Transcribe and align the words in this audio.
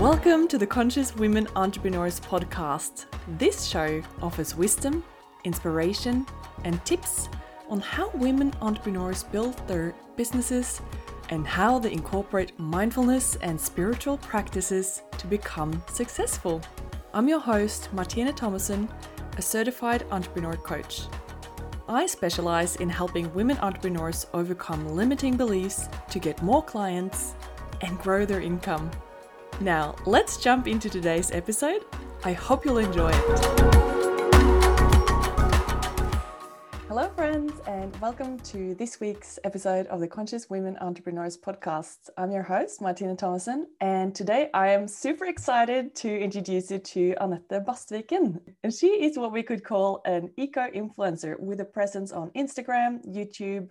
Welcome 0.00 0.46
to 0.46 0.58
the 0.58 0.66
Conscious 0.66 1.16
Women 1.16 1.48
Entrepreneurs 1.56 2.20
podcast. 2.20 3.06
This 3.36 3.66
show 3.66 4.00
offers 4.22 4.54
wisdom, 4.54 5.02
inspiration, 5.42 6.24
and 6.62 6.82
tips 6.84 7.28
on 7.68 7.80
how 7.80 8.08
women 8.10 8.54
entrepreneurs 8.62 9.24
build 9.24 9.58
their 9.66 9.96
businesses 10.16 10.80
and 11.30 11.44
how 11.44 11.80
they 11.80 11.90
incorporate 11.90 12.56
mindfulness 12.60 13.34
and 13.42 13.60
spiritual 13.60 14.18
practices 14.18 15.02
to 15.16 15.26
become 15.26 15.82
successful. 15.90 16.62
I'm 17.12 17.26
your 17.26 17.40
host, 17.40 17.92
Martine 17.92 18.28
Thomassen, 18.28 18.88
a 19.36 19.42
certified 19.42 20.06
entrepreneur 20.12 20.54
coach. 20.54 21.08
I 21.88 22.06
specialize 22.06 22.76
in 22.76 22.88
helping 22.88 23.34
women 23.34 23.58
entrepreneurs 23.58 24.28
overcome 24.32 24.94
limiting 24.94 25.36
beliefs 25.36 25.88
to 26.10 26.20
get 26.20 26.40
more 26.40 26.62
clients 26.62 27.34
and 27.80 27.98
grow 27.98 28.24
their 28.24 28.40
income. 28.40 28.92
Now, 29.60 29.96
let's 30.06 30.36
jump 30.36 30.68
into 30.68 30.88
today's 30.88 31.32
episode. 31.32 31.84
I 32.22 32.32
hope 32.32 32.64
you'll 32.64 32.78
enjoy 32.78 33.10
it. 33.12 33.54
Hello, 36.86 37.08
friends, 37.16 37.52
and 37.66 37.94
welcome 38.00 38.38
to 38.38 38.76
this 38.76 39.00
week's 39.00 39.36
episode 39.42 39.88
of 39.88 39.98
the 39.98 40.06
Conscious 40.06 40.48
Women 40.48 40.78
Entrepreneurs 40.80 41.36
podcast. 41.36 42.08
I'm 42.16 42.30
your 42.30 42.44
host, 42.44 42.80
Martine 42.80 43.16
Thomassen, 43.16 43.64
and 43.80 44.14
today 44.14 44.48
I 44.54 44.68
am 44.68 44.86
super 44.86 45.24
excited 45.24 45.92
to 45.96 46.08
introduce 46.08 46.70
you 46.70 46.78
to 46.78 47.14
Anette 47.20 47.66
Bastviken. 47.66 48.40
And 48.62 48.72
she 48.72 48.86
is 48.86 49.18
what 49.18 49.32
we 49.32 49.42
could 49.42 49.64
call 49.64 50.02
an 50.04 50.30
eco 50.36 50.70
influencer 50.70 51.36
with 51.40 51.60
a 51.60 51.64
presence 51.64 52.12
on 52.12 52.30
Instagram, 52.36 53.04
YouTube, 53.08 53.70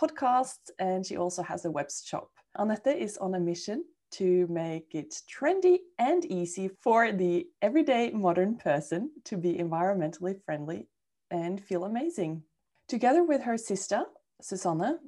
podcasts, 0.00 0.70
and 0.80 1.06
she 1.06 1.16
also 1.16 1.44
has 1.44 1.64
a 1.64 1.70
web 1.70 1.86
shop. 1.92 2.28
Anette 2.56 2.88
is 2.88 3.16
on 3.18 3.36
a 3.36 3.40
mission 3.40 3.84
to 4.12 4.46
make 4.48 4.94
it 4.94 5.22
trendy 5.28 5.78
and 5.98 6.24
easy 6.24 6.68
for 6.80 7.12
the 7.12 7.46
everyday 7.62 8.10
modern 8.10 8.56
person 8.56 9.10
to 9.24 9.36
be 9.36 9.54
environmentally 9.54 10.42
friendly 10.44 10.88
and 11.30 11.60
feel 11.60 11.84
amazing. 11.84 12.42
Together 12.88 13.24
with 13.24 13.42
her 13.42 13.58
sister, 13.58 14.04
Susanne, 14.40 14.98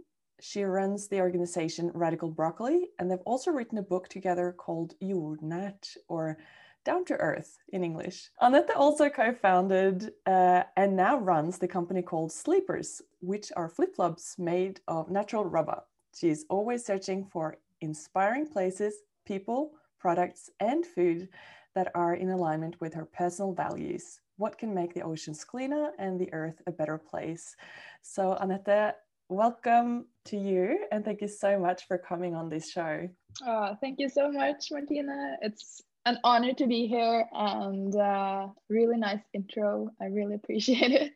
she 0.41 0.64
runs 0.64 1.08
the 1.08 1.20
organization 1.20 1.91
Radical 1.94 2.30
Broccoli, 2.30 2.89
and 2.98 3.11
they've 3.11 3.19
also 3.27 3.50
written 3.50 3.78
a 3.78 3.83
book 3.83 4.08
together 4.08 4.55
called 4.56 4.94
Jordnært, 5.02 5.96
or 6.08 6.39
Down 6.84 7.05
to 7.06 7.14
Earth 7.14 7.58
in 7.69 7.84
English. 7.84 8.30
Anette 8.41 8.74
also 8.74 9.08
co 9.08 9.34
founded 9.34 10.12
uh, 10.27 10.62
and 10.77 10.96
now 10.96 11.19
runs 11.19 11.58
the 11.58 11.69
company 11.69 12.02
called 12.02 12.33
Sleepers, 12.33 13.02
which 13.20 13.52
are 13.56 13.69
flip 13.69 13.94
flops 13.94 14.39
made 14.39 14.80
of 14.89 15.11
natural 15.11 15.44
rubber. 15.44 15.83
She's 16.14 16.44
always 16.48 16.84
searching 16.84 17.27
for 17.27 17.58
inspiring 17.81 18.47
places, 18.47 18.95
people, 19.27 19.73
products, 19.98 20.50
and 20.61 20.84
food 20.84 21.28
that 21.75 21.91
are 21.95 22.14
in 22.14 22.31
alignment 22.31 22.81
with 22.81 22.95
her 22.95 23.05
personal 23.05 23.53
values 23.53 24.20
what 24.41 24.56
can 24.56 24.75
make 24.75 24.95
the 24.95 25.03
oceans 25.03 25.45
cleaner 25.45 25.91
and 25.98 26.19
the 26.19 26.33
earth 26.33 26.62
a 26.67 26.73
better 26.73 26.97
place. 26.97 27.55
So, 28.01 28.39
Anette, 28.41 28.97
welcome 29.28 30.06
to 30.25 30.39
you 30.39 30.86
and 30.91 31.05
thank 31.05 31.20
you 31.20 31.28
so 31.28 31.58
much 31.58 31.86
for 31.86 31.98
coming 31.98 32.34
on 32.34 32.48
this 32.48 32.70
show. 32.70 33.06
Oh, 33.47 33.77
thank 33.83 33.98
you 33.98 34.08
so 34.08 34.33
much, 34.33 34.69
Martine. 34.73 35.11
It's 35.42 35.83
an 36.06 36.19
honor 36.25 36.55
to 36.55 36.67
be 36.67 36.86
here 36.86 37.27
and 37.33 37.95
uh, 37.95 38.47
really 38.70 38.97
nice 38.97 39.20
intro. 39.34 39.91
I 40.01 40.06
really 40.06 40.36
appreciate 40.36 41.12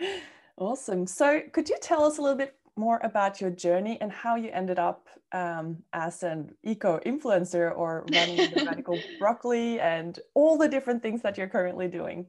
it. 0.00 0.08
awesome. 0.56 1.06
So, 1.06 1.42
could 1.52 1.68
you 1.68 1.76
tell 1.82 2.04
us 2.04 2.16
a 2.16 2.22
little 2.22 2.38
bit 2.38 2.54
more 2.76 3.00
about 3.02 3.40
your 3.40 3.50
journey 3.50 3.98
and 4.00 4.12
how 4.12 4.36
you 4.36 4.50
ended 4.52 4.78
up 4.78 5.08
um, 5.32 5.82
as 5.92 6.22
an 6.22 6.50
eco 6.62 7.00
influencer 7.06 7.76
or 7.76 8.04
running 8.12 8.36
the 8.36 8.64
radical 8.66 8.98
broccoli 9.18 9.80
and 9.80 10.20
all 10.34 10.58
the 10.58 10.68
different 10.68 11.02
things 11.02 11.22
that 11.22 11.38
you're 11.38 11.48
currently 11.48 11.88
doing. 11.88 12.26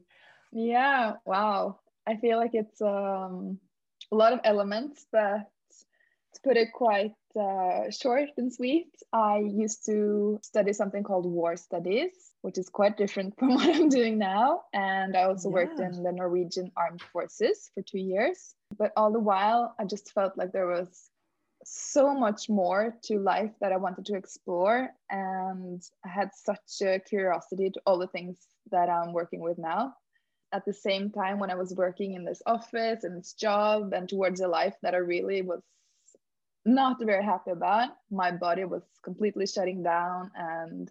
Yeah 0.52 1.14
wow. 1.26 1.80
I 2.06 2.16
feel 2.16 2.38
like 2.38 2.54
it's 2.54 2.80
um, 2.80 3.58
a 4.10 4.16
lot 4.16 4.32
of 4.32 4.40
elements 4.44 5.06
but 5.12 5.50
to 6.34 6.40
put 6.42 6.56
it 6.56 6.68
quite 6.72 7.12
uh, 7.38 7.90
short 7.90 8.30
and 8.36 8.52
sweet 8.52 8.88
i 9.12 9.38
used 9.38 9.84
to 9.86 10.38
study 10.42 10.72
something 10.72 11.02
called 11.02 11.26
war 11.26 11.56
studies 11.56 12.10
which 12.42 12.58
is 12.58 12.68
quite 12.68 12.96
different 12.96 13.34
from 13.38 13.54
what 13.54 13.68
i'm 13.76 13.88
doing 13.88 14.18
now. 14.18 14.62
And 14.72 15.16
i 15.16 15.24
also 15.24 15.48
yeah. 15.48 15.54
worked 15.54 15.80
in 15.80 16.02
the 16.02 16.12
norwegian 16.12 16.72
armed 16.76 17.02
forces 17.12 17.70
for 17.74 17.82
two 17.82 17.98
years 17.98 18.54
but 18.76 18.92
all 18.96 19.12
the 19.12 19.18
while 19.18 19.74
i 19.78 19.84
just 19.84 20.12
felt 20.12 20.36
like 20.36 20.52
there 20.52 20.66
was 20.66 21.10
so 21.64 22.14
much 22.14 22.48
more 22.48 22.96
to 23.02 23.18
life 23.18 23.52
that 23.60 23.72
I 23.72 23.76
wanted 23.76 24.06
to 24.06 24.16
explore. 24.16 24.90
And 25.10 25.82
I 26.04 26.08
had 26.08 26.30
such 26.34 26.82
a 26.82 26.98
curiosity 26.98 27.70
to 27.70 27.80
all 27.86 27.98
the 27.98 28.06
things 28.06 28.38
that 28.70 28.88
I'm 28.88 29.12
working 29.12 29.40
with 29.40 29.58
now. 29.58 29.94
At 30.52 30.64
the 30.64 30.72
same 30.72 31.10
time, 31.10 31.38
when 31.38 31.50
I 31.50 31.56
was 31.56 31.74
working 31.74 32.14
in 32.14 32.24
this 32.24 32.42
office 32.46 33.04
and 33.04 33.18
this 33.18 33.34
job 33.34 33.92
and 33.92 34.08
towards 34.08 34.40
a 34.40 34.48
life 34.48 34.74
that 34.82 34.94
I 34.94 34.98
really 34.98 35.42
was 35.42 35.62
not 36.64 36.96
very 37.04 37.24
happy 37.24 37.50
about, 37.50 37.90
my 38.10 38.30
body 38.30 38.64
was 38.64 38.82
completely 39.02 39.46
shutting 39.46 39.82
down 39.82 40.30
and 40.34 40.90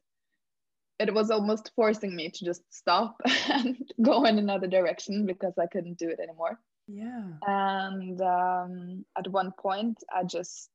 it 0.99 1.13
was 1.13 1.29
almost 1.29 1.71
forcing 1.75 2.15
me 2.15 2.29
to 2.29 2.45
just 2.45 2.61
stop 2.73 3.19
and 3.49 3.77
go 4.01 4.25
in 4.25 4.39
another 4.39 4.67
direction 4.67 5.25
because 5.25 5.53
I 5.57 5.67
couldn't 5.67 5.97
do 5.97 6.09
it 6.09 6.19
anymore. 6.19 6.59
Yeah. 6.87 7.23
And 7.45 8.21
um, 8.21 9.05
at 9.17 9.27
one 9.27 9.51
point, 9.59 9.97
I 10.13 10.23
just, 10.23 10.69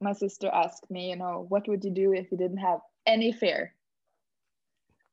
my 0.00 0.12
sister 0.12 0.48
asked 0.52 0.90
me, 0.90 1.10
you 1.10 1.16
know, 1.16 1.46
what 1.48 1.68
would 1.68 1.84
you 1.84 1.90
do 1.90 2.12
if 2.12 2.32
you 2.32 2.38
didn't 2.38 2.58
have 2.58 2.80
any 3.06 3.32
fear? 3.32 3.74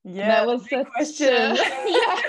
Yeah, 0.03 0.29
that 0.29 0.47
was 0.47 0.65
a 0.71 0.85
question. 0.85 1.27
yeah, 1.57 2.21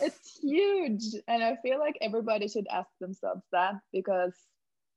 it's 0.00 0.38
huge, 0.42 1.02
and 1.28 1.44
I 1.44 1.56
feel 1.62 1.78
like 1.78 1.98
everybody 2.00 2.48
should 2.48 2.66
ask 2.72 2.88
themselves 3.00 3.42
that 3.52 3.74
because 3.92 4.32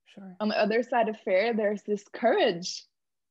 sure. 0.05 0.33
on 0.39 0.47
the 0.47 0.57
other 0.57 0.81
side 0.81 1.09
of 1.09 1.19
fear, 1.25 1.53
there's 1.53 1.81
this 1.81 2.05
courage, 2.13 2.85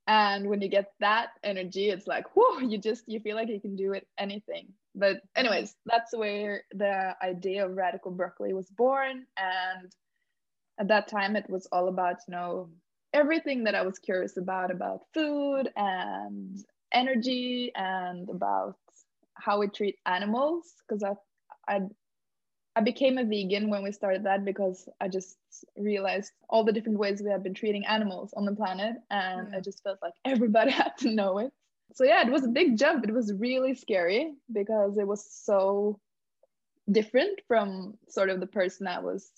and 0.06 0.50
when 0.50 0.60
you 0.60 0.68
get 0.68 0.92
that 1.00 1.28
energy, 1.42 1.88
it's 1.88 2.06
like, 2.06 2.26
whoa, 2.34 2.58
you 2.58 2.76
just 2.76 3.08
you 3.08 3.20
feel 3.20 3.36
like 3.36 3.48
you 3.48 3.60
can 3.60 3.74
do 3.74 3.94
it 3.94 4.06
anything 4.18 4.66
but 4.94 5.18
anyways 5.36 5.74
that's 5.86 6.14
where 6.16 6.62
the 6.72 7.14
idea 7.22 7.64
of 7.64 7.76
radical 7.76 8.10
broccoli 8.10 8.52
was 8.52 8.70
born. 8.70 9.26
And 9.36 9.92
at 10.78 10.88
that 10.88 11.08
time 11.08 11.36
it 11.36 11.48
was 11.48 11.66
all 11.72 11.88
about 11.88 12.16
you 12.26 12.32
know 12.32 12.70
everything 13.12 13.64
that 13.64 13.74
i 13.74 13.82
was 13.82 13.98
curious 13.98 14.38
about 14.38 14.70
about 14.70 15.02
food 15.12 15.68
and 15.76 16.64
energy 16.92 17.70
and 17.74 18.28
about 18.30 18.76
how 19.34 19.58
we 19.58 19.68
treat 19.68 19.96
animals. 20.06 20.72
Because 20.88 21.02
I, 21.02 21.14
I 21.72 21.80
I 22.74 22.80
became 22.80 23.18
a 23.18 23.24
vegan 23.24 23.68
when 23.68 23.82
we 23.82 23.92
started 23.92 24.24
that 24.24 24.44
because 24.44 24.88
I 25.00 25.08
just 25.08 25.36
realized 25.76 26.32
all 26.48 26.64
the 26.64 26.72
different 26.72 26.98
ways 26.98 27.20
we 27.22 27.30
have 27.30 27.42
been 27.42 27.54
treating 27.54 27.84
animals 27.84 28.32
on 28.34 28.46
the 28.46 28.54
planet. 28.54 28.96
And 29.10 29.48
yeah. 29.50 29.56
I 29.56 29.60
mm. 29.60 29.64
just 29.64 29.82
felt 29.82 29.98
like 30.00 30.14
everybody 30.24 30.70
had 30.82 30.96
to 30.98 31.10
know 31.10 31.38
it 31.38 31.52
so 31.94 32.04
yeah, 32.04 32.26
it 32.26 32.32
was 32.32 32.44
a 32.44 32.48
big 32.48 32.76
jump. 32.78 33.04
It 33.04 33.12
was 33.12 33.32
really 33.38 33.74
scary 33.74 34.32
because 34.52 34.98
it 34.98 35.06
was 35.06 35.26
so 35.30 36.00
different 36.90 37.40
from 37.46 37.94
sort 38.08 38.30
of 38.30 38.40
the 38.40 38.46
person 38.46 38.84
that 38.84 39.02
was 39.02 39.30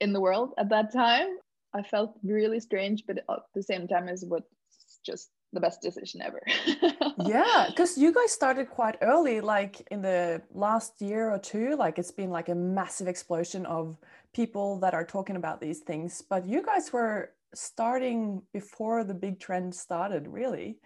in 0.00 0.12
the 0.12 0.20
world 0.20 0.54
at 0.58 0.68
that 0.70 0.92
time. 0.92 1.28
I 1.74 1.82
felt 1.82 2.18
really 2.22 2.60
strange, 2.60 3.04
but 3.06 3.18
at 3.18 3.40
the 3.54 3.62
same 3.62 3.86
time, 3.86 4.08
it 4.08 4.20
was 4.26 4.42
just 5.04 5.30
the 5.52 5.60
best 5.60 5.80
decision 5.80 6.22
ever. 6.22 6.42
yeah, 7.26 7.66
because 7.68 7.96
you 7.96 8.12
guys 8.12 8.32
started 8.32 8.68
quite 8.68 8.96
early, 9.02 9.40
like 9.40 9.86
in 9.90 10.02
the 10.02 10.42
last 10.52 11.00
year 11.00 11.30
or 11.30 11.38
two. 11.38 11.76
Like 11.76 11.98
it's 11.98 12.10
been 12.10 12.30
like 12.30 12.48
a 12.48 12.54
massive 12.54 13.08
explosion 13.08 13.66
of 13.66 13.96
people 14.34 14.78
that 14.80 14.94
are 14.94 15.04
talking 15.04 15.36
about 15.36 15.60
these 15.60 15.80
things. 15.80 16.22
But 16.22 16.46
you 16.46 16.62
guys 16.62 16.92
were 16.92 17.32
starting 17.54 18.42
before 18.52 19.04
the 19.04 19.14
big 19.14 19.40
trend 19.40 19.74
started, 19.74 20.28
really. 20.28 20.78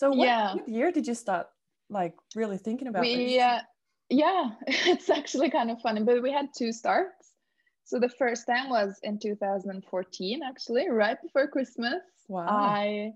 So 0.00 0.08
what, 0.08 0.26
yeah. 0.26 0.54
what 0.54 0.66
year 0.66 0.90
did 0.90 1.06
you 1.06 1.14
start 1.14 1.48
like 1.90 2.14
really 2.34 2.56
thinking 2.56 2.88
about 2.88 3.02
we, 3.02 3.34
this? 3.34 3.42
Uh, 3.42 3.60
yeah, 4.08 4.50
it's 4.66 5.10
actually 5.10 5.50
kind 5.50 5.70
of 5.70 5.78
funny, 5.82 6.02
but 6.02 6.22
we 6.22 6.32
had 6.32 6.48
two 6.56 6.72
starts. 6.72 7.32
So 7.84 8.00
the 8.00 8.08
first 8.08 8.46
time 8.46 8.70
was 8.70 8.98
in 9.02 9.18
2014, 9.18 10.40
actually, 10.42 10.88
right 10.88 11.20
before 11.20 11.48
Christmas. 11.48 12.00
Wow. 12.28 12.46
I 12.48 13.12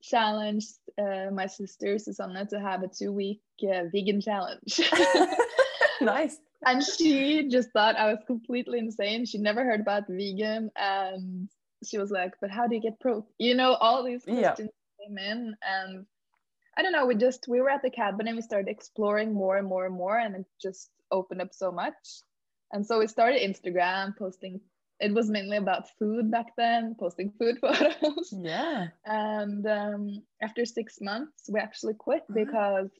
challenged 0.00 0.76
uh, 0.96 1.32
my 1.32 1.46
sister 1.46 1.98
Susanne 1.98 2.46
to 2.50 2.60
have 2.60 2.84
a 2.84 2.88
two 2.88 3.10
week 3.10 3.40
uh, 3.64 3.90
vegan 3.92 4.20
challenge. 4.20 4.80
nice. 6.00 6.38
And 6.64 6.84
she 6.84 7.48
just 7.48 7.70
thought 7.72 7.96
I 7.96 8.12
was 8.12 8.20
completely 8.28 8.78
insane. 8.78 9.26
She 9.26 9.38
never 9.38 9.64
heard 9.64 9.80
about 9.80 10.04
vegan. 10.08 10.70
And 10.76 11.48
she 11.84 11.98
was 11.98 12.12
like, 12.12 12.34
But 12.40 12.52
how 12.52 12.68
do 12.68 12.76
you 12.76 12.80
get 12.80 13.00
pro? 13.00 13.26
You 13.38 13.56
know, 13.56 13.74
all 13.74 14.04
these 14.04 14.22
questions 14.22 14.70
yeah. 15.00 15.06
came 15.06 15.18
in. 15.18 15.56
And 15.66 16.06
I 16.78 16.82
don't 16.82 16.92
know, 16.92 17.06
we 17.06 17.16
just 17.16 17.46
we 17.48 17.60
were 17.60 17.70
at 17.70 17.82
the 17.82 17.90
cabin 17.90 18.28
and 18.28 18.36
we 18.36 18.42
started 18.42 18.70
exploring 18.70 19.34
more 19.34 19.56
and 19.56 19.66
more 19.66 19.84
and 19.84 19.94
more 19.94 20.16
and 20.16 20.36
it 20.36 20.46
just 20.62 20.90
opened 21.10 21.42
up 21.42 21.52
so 21.52 21.72
much. 21.72 21.94
And 22.72 22.86
so 22.86 23.00
we 23.00 23.08
started 23.08 23.42
Instagram, 23.42 24.16
posting 24.16 24.60
it 25.00 25.14
was 25.14 25.30
mainly 25.30 25.56
about 25.56 25.88
food 25.98 26.30
back 26.30 26.56
then, 26.56 26.96
posting 26.98 27.32
food 27.38 27.58
photos. 27.60 28.32
Yeah. 28.32 28.88
And 29.04 29.66
um, 29.66 30.22
after 30.42 30.64
six 30.64 31.00
months, 31.00 31.48
we 31.48 31.60
actually 31.60 31.94
quit 31.94 32.24
because 32.32 32.90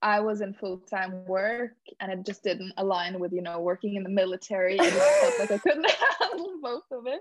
I 0.00 0.20
was 0.20 0.40
in 0.40 0.54
full 0.54 0.78
time 0.78 1.24
work 1.26 1.76
and 2.00 2.10
it 2.10 2.26
just 2.26 2.42
didn't 2.42 2.72
align 2.76 3.20
with, 3.20 3.32
you 3.32 3.42
know, 3.42 3.60
working 3.60 3.96
in 3.96 4.02
the 4.02 4.10
military. 4.10 4.76
It 4.78 4.92
felt 4.92 5.38
like 5.38 5.50
I 5.50 5.58
couldn't 5.58 5.90
handle 6.20 6.58
both 6.62 6.90
of 6.90 7.06
it. 7.06 7.20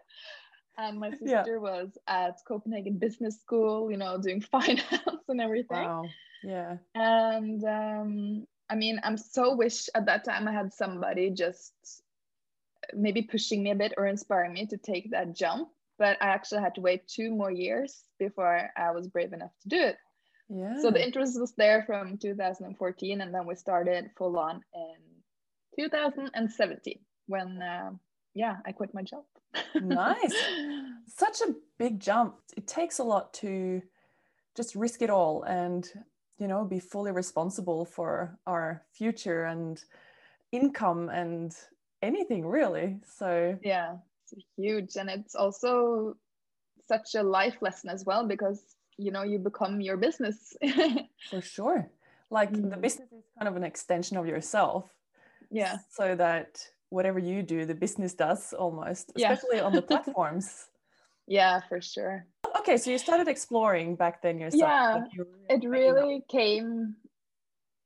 And 0.81 0.99
my 0.99 1.11
sister 1.11 1.25
yeah. 1.27 1.57
was 1.57 1.97
at 2.07 2.37
Copenhagen 2.47 2.97
Business 2.97 3.39
School, 3.39 3.91
you 3.91 3.97
know, 3.97 4.17
doing 4.21 4.41
finance 4.51 5.23
and 5.27 5.41
everything. 5.41 5.83
Wow. 5.83 6.05
Yeah. 6.43 6.77
And 6.95 7.63
um, 7.63 8.47
I 8.69 8.75
mean, 8.75 8.99
I'm 9.03 9.17
so 9.17 9.55
wish 9.55 9.89
at 9.95 10.05
that 10.07 10.25
time 10.25 10.47
I 10.47 10.53
had 10.53 10.73
somebody 10.73 11.29
just 11.29 11.73
maybe 12.93 13.21
pushing 13.21 13.63
me 13.63 13.71
a 13.71 13.75
bit 13.75 13.93
or 13.97 14.07
inspiring 14.07 14.53
me 14.53 14.65
to 14.67 14.77
take 14.77 15.11
that 15.11 15.35
jump. 15.35 15.69
But 15.99 16.17
I 16.19 16.29
actually 16.29 16.61
had 16.61 16.75
to 16.75 16.81
wait 16.81 17.07
two 17.07 17.29
more 17.29 17.51
years 17.51 18.03
before 18.17 18.69
I 18.75 18.91
was 18.91 19.07
brave 19.07 19.33
enough 19.33 19.51
to 19.61 19.69
do 19.69 19.77
it. 19.77 19.97
Yeah. 20.49 20.81
So 20.81 20.89
the 20.89 21.03
interest 21.03 21.39
was 21.39 21.53
there 21.55 21.83
from 21.85 22.17
2014, 22.17 23.21
and 23.21 23.33
then 23.33 23.45
we 23.45 23.55
started 23.55 24.09
full 24.17 24.37
on 24.37 24.61
in 24.73 25.83
2017 25.85 26.99
when, 27.27 27.61
uh, 27.61 27.91
yeah, 28.33 28.57
I 28.65 28.71
quit 28.71 28.93
my 28.93 29.01
job. 29.01 29.23
nice. 29.75 30.33
Such 31.07 31.41
a 31.41 31.55
big 31.77 31.99
jump. 31.99 32.35
It 32.55 32.67
takes 32.67 32.99
a 32.99 33.03
lot 33.03 33.33
to 33.35 33.81
just 34.55 34.75
risk 34.75 35.01
it 35.01 35.09
all 35.09 35.43
and, 35.43 35.87
you 36.37 36.47
know, 36.47 36.63
be 36.65 36.79
fully 36.79 37.11
responsible 37.11 37.85
for 37.85 38.37
our 38.47 38.83
future 38.93 39.45
and 39.45 39.83
income 40.51 41.09
and 41.09 41.55
anything 42.01 42.45
really. 42.45 42.99
So, 43.17 43.57
yeah, 43.63 43.95
it's 44.31 44.45
huge. 44.57 44.95
And 44.95 45.09
it's 45.09 45.35
also 45.35 46.15
such 46.87 47.15
a 47.15 47.23
life 47.23 47.57
lesson 47.61 47.89
as 47.89 48.05
well 48.05 48.27
because 48.27 48.75
you 48.97 49.11
know 49.11 49.23
you 49.23 49.39
become 49.39 49.81
your 49.81 49.97
business 49.97 50.55
for 51.29 51.41
sure 51.41 51.89
like 52.29 52.51
mm. 52.51 52.69
the 52.69 52.77
business 52.77 53.11
is 53.11 53.23
kind 53.37 53.47
of 53.47 53.55
an 53.55 53.63
extension 53.63 54.17
of 54.17 54.27
yourself 54.27 54.85
yeah 55.49 55.77
so 55.89 56.15
that 56.15 56.59
whatever 56.91 57.19
you 57.19 57.41
do 57.41 57.65
the 57.65 57.73
business 57.73 58.13
does 58.13 58.53
almost 58.53 59.11
especially 59.15 59.57
yeah. 59.57 59.63
on 59.63 59.73
the 59.73 59.81
platforms 59.89 60.67
yeah 61.27 61.59
for 61.67 61.81
sure 61.81 62.25
okay 62.57 62.77
so 62.77 62.91
you 62.91 62.97
started 62.97 63.27
exploring 63.27 63.95
back 63.95 64.21
then 64.21 64.39
yourself 64.39 64.61
yeah 64.61 65.03
it 65.49 65.67
really 65.67 66.21
came 66.29 66.95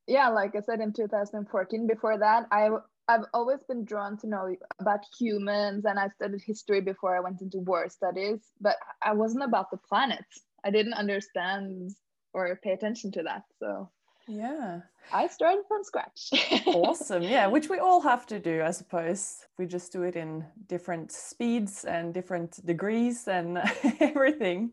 yeah 0.07 0.27
like 0.27 0.55
i 0.55 0.59
said 0.59 0.81
in 0.81 0.91
2014 0.91 1.87
before 1.87 2.17
that 2.17 2.45
i 2.51 2.69
I've 3.07 3.25
always 3.33 3.59
been 3.67 3.85
drawn 3.85 4.17
to 4.17 4.27
know 4.27 4.55
about 4.79 5.01
humans 5.17 5.85
and 5.85 5.99
I 5.99 6.09
studied 6.09 6.41
history 6.41 6.81
before 6.81 7.15
I 7.15 7.19
went 7.19 7.41
into 7.41 7.59
war 7.59 7.87
studies, 7.89 8.39
but 8.59 8.77
I 9.03 9.13
wasn't 9.13 9.43
about 9.43 9.69
the 9.69 9.77
planet. 9.77 10.25
I 10.63 10.71
didn't 10.71 10.93
understand 10.93 11.91
or 12.33 12.59
pay 12.63 12.71
attention 12.71 13.11
to 13.13 13.23
that. 13.23 13.43
So 13.59 13.89
yeah, 14.27 14.81
I 15.11 15.27
started 15.27 15.63
from 15.67 15.83
scratch. 15.83 16.29
awesome. 16.65 17.23
Yeah, 17.23 17.47
which 17.47 17.69
we 17.69 17.79
all 17.79 18.01
have 18.01 18.25
to 18.27 18.39
do, 18.39 18.63
I 18.63 18.71
suppose. 18.71 19.45
We 19.57 19.65
just 19.65 19.91
do 19.91 20.03
it 20.03 20.15
in 20.15 20.45
different 20.67 21.11
speeds 21.11 21.85
and 21.85 22.13
different 22.13 22.65
degrees 22.65 23.27
and 23.27 23.59
everything. 23.99 24.71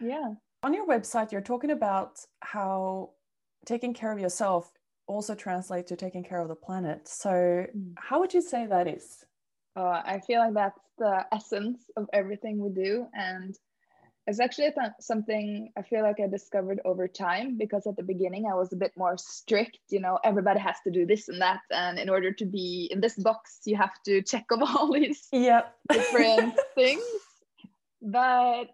Yeah. 0.00 0.34
On 0.62 0.72
your 0.72 0.86
website, 0.86 1.32
you're 1.32 1.40
talking 1.40 1.70
about 1.70 2.20
how 2.40 3.10
taking 3.66 3.94
care 3.94 4.12
of 4.12 4.18
yourself 4.18 4.70
also 5.06 5.34
translates 5.34 5.88
to 5.88 5.96
taking 5.96 6.24
care 6.24 6.40
of 6.40 6.48
the 6.48 6.54
planet. 6.54 7.06
So, 7.08 7.30
mm. 7.30 7.92
how 7.96 8.20
would 8.20 8.32
you 8.32 8.40
say 8.40 8.66
that 8.66 8.86
is? 8.86 9.24
Uh, 9.76 10.02
I 10.04 10.20
feel 10.26 10.38
like 10.38 10.54
that's 10.54 10.80
the 10.98 11.24
essence 11.32 11.90
of 11.96 12.08
everything 12.12 12.58
we 12.58 12.70
do. 12.70 13.06
And 13.12 13.56
it's 14.26 14.40
actually 14.40 14.70
th- 14.70 14.92
something 15.00 15.70
I 15.76 15.82
feel 15.82 16.02
like 16.02 16.18
I 16.18 16.26
discovered 16.26 16.80
over 16.84 17.06
time 17.06 17.58
because 17.58 17.86
at 17.86 17.96
the 17.96 18.02
beginning 18.02 18.46
I 18.50 18.54
was 18.54 18.72
a 18.72 18.76
bit 18.76 18.92
more 18.96 19.18
strict, 19.18 19.78
you 19.90 20.00
know, 20.00 20.18
everybody 20.24 20.60
has 20.60 20.76
to 20.84 20.90
do 20.90 21.04
this 21.04 21.28
and 21.28 21.40
that. 21.42 21.60
And 21.70 21.98
in 21.98 22.08
order 22.08 22.32
to 22.32 22.44
be 22.46 22.88
in 22.90 23.00
this 23.00 23.16
box, 23.16 23.60
you 23.66 23.76
have 23.76 24.02
to 24.06 24.22
check 24.22 24.46
off 24.50 24.62
all 24.76 24.92
these 24.92 25.28
yep. 25.30 25.74
different 25.90 26.58
things. 26.74 27.02
But 28.00 28.70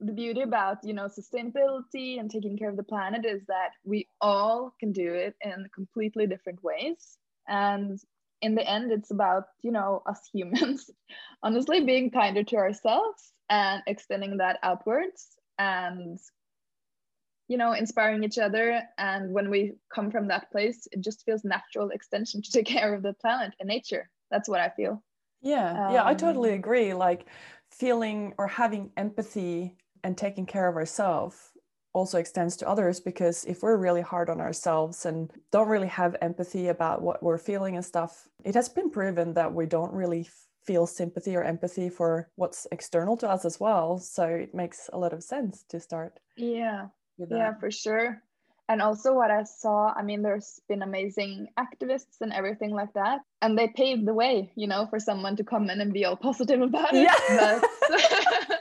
the 0.00 0.12
beauty 0.12 0.42
about, 0.42 0.78
you 0.82 0.94
know, 0.94 1.08
sustainability 1.08 2.18
and 2.18 2.30
taking 2.30 2.56
care 2.56 2.70
of 2.70 2.76
the 2.76 2.82
planet 2.82 3.26
is 3.26 3.42
that 3.48 3.70
we 3.84 4.08
all 4.20 4.74
can 4.80 4.92
do 4.92 5.12
it 5.12 5.34
in 5.42 5.68
completely 5.74 6.26
different 6.26 6.62
ways. 6.62 7.18
And 7.48 7.98
in 8.42 8.54
the 8.54 8.68
end, 8.68 8.92
it's 8.92 9.10
about, 9.10 9.44
you 9.62 9.72
know, 9.72 10.02
us 10.06 10.20
humans 10.32 10.90
honestly 11.42 11.84
being 11.84 12.10
kinder 12.10 12.44
to 12.44 12.56
ourselves 12.56 13.32
and 13.48 13.82
extending 13.86 14.38
that 14.38 14.58
outwards 14.62 15.36
and 15.58 16.18
you 17.48 17.56
know 17.56 17.72
inspiring 17.72 18.24
each 18.24 18.38
other. 18.38 18.82
And 18.98 19.32
when 19.32 19.50
we 19.50 19.74
come 19.94 20.10
from 20.10 20.28
that 20.28 20.50
place 20.50 20.88
it 20.90 21.00
just 21.00 21.24
feels 21.24 21.44
natural 21.44 21.90
extension 21.90 22.42
to 22.42 22.50
take 22.52 22.66
care 22.66 22.94
of 22.94 23.02
the 23.02 23.12
planet 23.14 23.54
and 23.60 23.68
nature. 23.68 24.10
That's 24.30 24.48
what 24.48 24.60
i 24.60 24.70
feel. 24.70 25.02
Yeah 25.42 25.70
um, 25.70 25.94
yeah 25.94 26.04
i 26.04 26.14
totally 26.14 26.50
um, 26.50 26.56
agree. 26.56 26.94
Like 26.94 27.26
feeling 27.70 28.34
or 28.38 28.48
having 28.48 28.90
empathy 28.96 29.76
and 30.02 30.16
taking 30.16 30.46
care 30.46 30.68
of 30.68 30.76
ourselves 30.76 31.52
also 31.96 32.18
extends 32.18 32.56
to 32.56 32.68
others 32.68 33.00
because 33.00 33.44
if 33.46 33.62
we're 33.62 33.76
really 33.76 34.02
hard 34.02 34.28
on 34.28 34.40
ourselves 34.40 35.06
and 35.06 35.32
don't 35.50 35.68
really 35.68 35.88
have 35.88 36.14
empathy 36.20 36.68
about 36.68 37.02
what 37.02 37.22
we're 37.22 37.38
feeling 37.38 37.74
and 37.76 37.84
stuff 37.84 38.28
it 38.44 38.54
has 38.54 38.68
been 38.68 38.90
proven 38.90 39.34
that 39.34 39.52
we 39.52 39.66
don't 39.66 39.92
really 39.92 40.28
feel 40.66 40.86
sympathy 40.86 41.36
or 41.36 41.42
empathy 41.42 41.88
for 41.88 42.28
what's 42.34 42.66
external 42.72 43.16
to 43.16 43.28
us 43.28 43.44
as 43.44 43.60
well. 43.60 43.98
So 43.98 44.24
it 44.24 44.54
makes 44.54 44.90
a 44.92 44.98
lot 44.98 45.12
of 45.12 45.22
sense 45.22 45.64
to 45.68 45.80
start. 45.80 46.18
Yeah. 46.36 46.88
Yeah, 47.18 47.54
for 47.54 47.70
sure. 47.70 48.22
And 48.68 48.82
also, 48.82 49.14
what 49.14 49.30
I 49.30 49.44
saw, 49.44 49.94
I 49.96 50.02
mean, 50.02 50.22
there's 50.22 50.60
been 50.68 50.82
amazing 50.82 51.48
activists 51.56 52.20
and 52.20 52.32
everything 52.32 52.72
like 52.72 52.92
that. 52.94 53.20
And 53.40 53.56
they 53.56 53.68
paved 53.68 54.06
the 54.06 54.12
way, 54.12 54.50
you 54.56 54.66
know, 54.66 54.86
for 54.90 54.98
someone 54.98 55.36
to 55.36 55.44
come 55.44 55.70
in 55.70 55.80
and 55.80 55.92
be 55.92 56.04
all 56.04 56.16
positive 56.16 56.60
about 56.60 56.92
it. 56.92 57.08
Yeah. 57.08 57.60
But, 57.88 58.48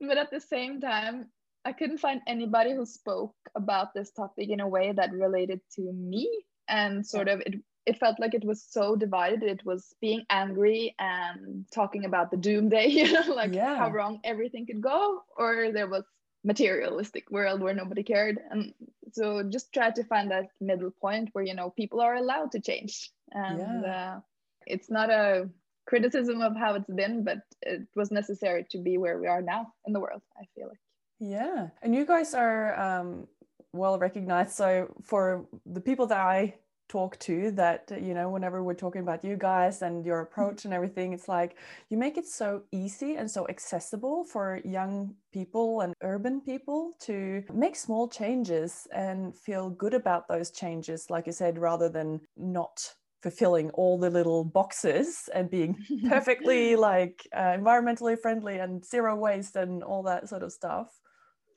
but 0.00 0.18
at 0.18 0.30
the 0.30 0.40
same 0.40 0.82
time, 0.82 1.28
I 1.64 1.72
couldn't 1.72 1.98
find 1.98 2.20
anybody 2.26 2.74
who 2.74 2.86
spoke 2.86 3.34
about 3.54 3.92
this 3.94 4.10
topic 4.10 4.48
in 4.48 4.60
a 4.60 4.68
way 4.68 4.92
that 4.92 5.12
related 5.12 5.60
to 5.76 5.92
me 5.92 6.28
and 6.68 7.06
sort 7.06 7.28
of 7.28 7.40
it 7.40 7.54
it 7.86 7.98
felt 7.98 8.20
like 8.20 8.34
it 8.34 8.44
was 8.44 8.62
so 8.62 8.94
divided. 8.94 9.42
It 9.42 9.64
was 9.64 9.94
being 10.00 10.24
angry 10.30 10.94
and 10.98 11.64
talking 11.74 12.04
about 12.04 12.30
the 12.30 12.36
doomsday, 12.36 12.86
you 12.98 13.12
know, 13.12 13.34
like 13.34 13.54
yeah. 13.54 13.76
how 13.76 13.90
wrong 13.90 14.20
everything 14.22 14.66
could 14.66 14.80
go, 14.80 15.22
or 15.36 15.72
there 15.72 15.88
was 15.88 16.04
materialistic 16.44 17.30
world 17.30 17.60
where 17.60 17.74
nobody 17.74 18.02
cared. 18.02 18.38
And 18.50 18.74
so 19.12 19.42
just 19.42 19.72
try 19.72 19.90
to 19.90 20.04
find 20.04 20.30
that 20.30 20.48
middle 20.60 20.92
point 21.00 21.30
where 21.32 21.44
you 21.44 21.54
know 21.54 21.70
people 21.70 22.00
are 22.00 22.14
allowed 22.14 22.52
to 22.52 22.60
change. 22.60 23.10
And 23.32 23.82
yeah. 23.82 23.90
uh, 23.90 24.20
it's 24.66 24.90
not 24.90 25.10
a 25.10 25.48
criticism 25.86 26.42
of 26.42 26.56
how 26.56 26.74
it's 26.74 26.90
been, 26.90 27.24
but 27.24 27.38
it 27.62 27.88
was 27.96 28.10
necessary 28.10 28.66
to 28.70 28.78
be 28.78 28.98
where 28.98 29.18
we 29.18 29.26
are 29.26 29.42
now 29.42 29.72
in 29.86 29.92
the 29.92 30.00
world. 30.00 30.22
I 30.38 30.44
feel 30.54 30.68
like. 30.68 30.78
Yeah, 31.20 31.68
and 31.82 31.94
you 31.94 32.06
guys 32.06 32.34
are 32.34 32.78
um, 32.80 33.28
well 33.72 33.98
recognized. 33.98 34.52
So 34.52 34.94
for 35.02 35.46
the 35.66 35.80
people 35.80 36.06
that 36.08 36.18
I 36.18 36.54
talk 36.88 37.16
to 37.20 37.52
that 37.52 37.88
you 38.02 38.14
know 38.14 38.28
whenever 38.28 38.64
we're 38.64 38.74
talking 38.74 39.00
about 39.00 39.24
you 39.24 39.36
guys 39.36 39.80
and 39.82 40.04
your 40.04 40.22
approach 40.22 40.64
and 40.64 40.74
everything 40.74 41.12
it's 41.12 41.28
like 41.28 41.56
you 41.88 41.96
make 41.96 42.18
it 42.18 42.26
so 42.26 42.62
easy 42.72 43.14
and 43.14 43.30
so 43.30 43.46
accessible 43.48 44.24
for 44.24 44.60
young 44.64 45.14
people 45.32 45.82
and 45.82 45.94
urban 46.02 46.40
people 46.40 46.90
to 46.98 47.44
make 47.54 47.76
small 47.76 48.08
changes 48.08 48.88
and 48.92 49.36
feel 49.36 49.70
good 49.70 49.94
about 49.94 50.26
those 50.26 50.50
changes 50.50 51.08
like 51.10 51.28
you 51.28 51.32
said 51.32 51.58
rather 51.60 51.88
than 51.88 52.20
not 52.36 52.92
fulfilling 53.22 53.70
all 53.70 53.98
the 53.98 54.10
little 54.10 54.44
boxes 54.44 55.28
and 55.34 55.50
being 55.50 55.76
perfectly 56.08 56.76
like 56.76 57.26
uh, 57.34 57.52
environmentally 57.56 58.18
friendly 58.18 58.58
and 58.58 58.84
zero 58.84 59.14
waste 59.16 59.56
and 59.56 59.82
all 59.82 60.02
that 60.02 60.28
sort 60.28 60.42
of 60.42 60.52
stuff. 60.52 60.88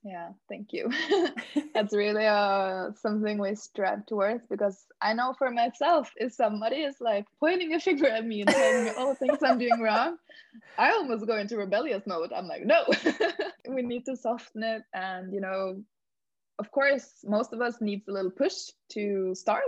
Yeah 0.04 0.30
thank 0.50 0.74
you. 0.74 0.92
That's 1.74 1.94
really 1.94 2.26
uh 2.26 2.92
something 3.02 3.38
we 3.38 3.56
strive 3.56 4.06
towards 4.06 4.46
because 4.48 4.86
i 5.02 5.14
know 5.14 5.34
for 5.38 5.50
myself 5.50 6.12
if 6.18 6.34
somebody 6.34 6.78
is 6.78 6.96
like 7.00 7.26
pointing 7.40 7.74
a 7.74 7.80
finger 7.80 8.08
at 8.08 8.26
me 8.26 8.42
and 8.42 8.50
telling 8.50 8.86
me 8.86 8.92
all 8.98 9.10
the 9.10 9.16
things 9.16 9.40
i'm 9.42 9.58
doing 9.58 9.80
wrong 9.82 10.18
i 10.78 10.92
almost 10.92 11.26
go 11.26 11.38
into 11.38 11.58
rebellious 11.58 12.04
mode. 12.06 12.34
I'm 12.34 12.48
like 12.48 12.66
no. 12.66 12.84
We 13.68 13.82
need 13.82 14.06
to 14.06 14.18
soften 14.18 14.62
it 14.64 14.84
and 14.94 15.34
you 15.34 15.40
know 15.40 15.82
of 16.60 16.70
course 16.72 17.24
most 17.24 17.54
of 17.54 17.62
us 17.62 17.80
needs 17.80 18.08
a 18.08 18.12
little 18.12 18.32
push 18.32 18.72
to 18.90 19.34
start 19.34 19.64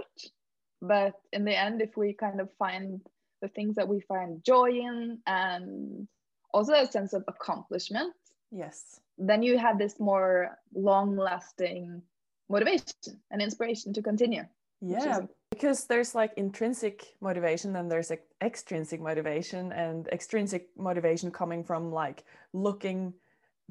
but 0.82 1.14
in 1.34 1.46
the 1.46 1.58
end 1.58 1.82
if 1.82 1.96
we 1.98 2.14
kind 2.14 2.40
of 2.40 2.50
find 2.58 3.02
the 3.42 3.48
things 3.50 3.76
that 3.76 3.88
we 3.88 4.00
find 4.02 4.44
joy 4.44 4.70
in 4.70 5.20
and 5.28 6.08
also 6.54 6.74
a 6.74 6.88
sense 6.88 7.14
of 7.14 7.24
accomplishment 7.28 8.14
yes. 8.52 9.00
then 9.18 9.44
you 9.44 9.58
have 9.58 9.78
this 9.78 10.00
more 10.00 10.58
long 10.74 11.16
lasting 11.16 12.02
motivation 12.50 13.20
and 13.32 13.42
inspiration 13.42 13.94
to 13.94 14.02
continue 14.02 14.44
Yeah, 14.82 15.20
is... 15.20 15.26
because 15.52 15.86
there's 15.86 16.16
like 16.16 16.34
intrinsic 16.38 17.16
motivation 17.22 17.76
and 17.76 17.90
there's 17.90 18.10
like 18.10 18.24
extrinsic 18.42 19.02
motivation, 19.02 19.72
and 19.72 20.08
extrinsic 20.10 20.70
motivation 20.78 21.32
coming 21.32 21.64
from 21.64 21.92
like 21.92 22.24
looking 22.54 23.14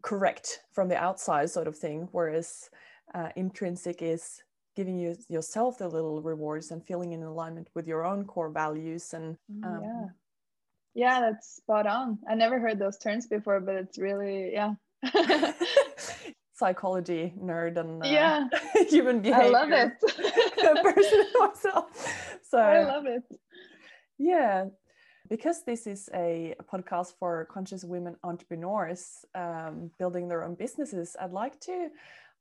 correct 0.03 0.61
from 0.73 0.89
the 0.89 0.97
outside, 0.97 1.51
sort 1.51 1.69
of 1.69 1.77
thing, 1.77 2.09
whereas 2.13 2.71
uh, 3.15 3.29
intrinsic 3.37 4.03
is 4.03 4.43
giving 4.77 4.99
you 4.99 5.17
yourself 5.29 5.79
the 5.79 5.89
little 5.89 6.21
rewards 6.21 6.71
and 6.71 6.85
feeling 6.87 7.13
in 7.13 7.23
alignment 7.23 7.69
with 7.75 7.87
your 7.87 8.05
own 8.05 8.25
core 8.25 8.51
values 8.51 9.15
and 9.15 9.37
mm, 9.51 9.65
um, 9.65 9.83
yeah. 9.83 10.07
Yeah 10.97 11.21
that's 11.21 11.57
spot 11.57 11.87
on. 11.87 12.19
I 12.29 12.35
never 12.35 12.61
heard 12.61 12.79
those 12.79 12.99
terms 12.99 13.27
before 13.27 13.61
but 13.61 13.75
it's 13.77 13.99
really 13.99 14.53
yeah. 14.53 14.75
Psychology 16.55 17.35
nerd 17.41 17.77
and 17.79 18.03
uh, 18.03 18.07
yeah. 18.07 18.49
human 18.89 19.21
behavior 19.21 19.45
i 19.45 19.49
love 19.49 19.73
it. 19.73 19.93
person 20.83 21.27
myself. 21.39 22.39
So 22.49 22.59
i 22.59 22.85
love 22.85 23.07
it. 23.07 23.23
yeah 24.19 24.67
because 25.29 25.65
this 25.65 25.87
is 25.87 26.09
a 26.15 26.55
podcast 26.73 27.15
for 27.19 27.47
conscious 27.47 27.83
women 27.83 28.17
entrepreneurs 28.23 29.25
um, 29.35 29.91
building 29.99 30.29
their 30.29 30.45
own 30.45 30.55
businesses 30.55 31.17
i'd 31.21 31.33
like 31.33 31.59
to 31.61 31.89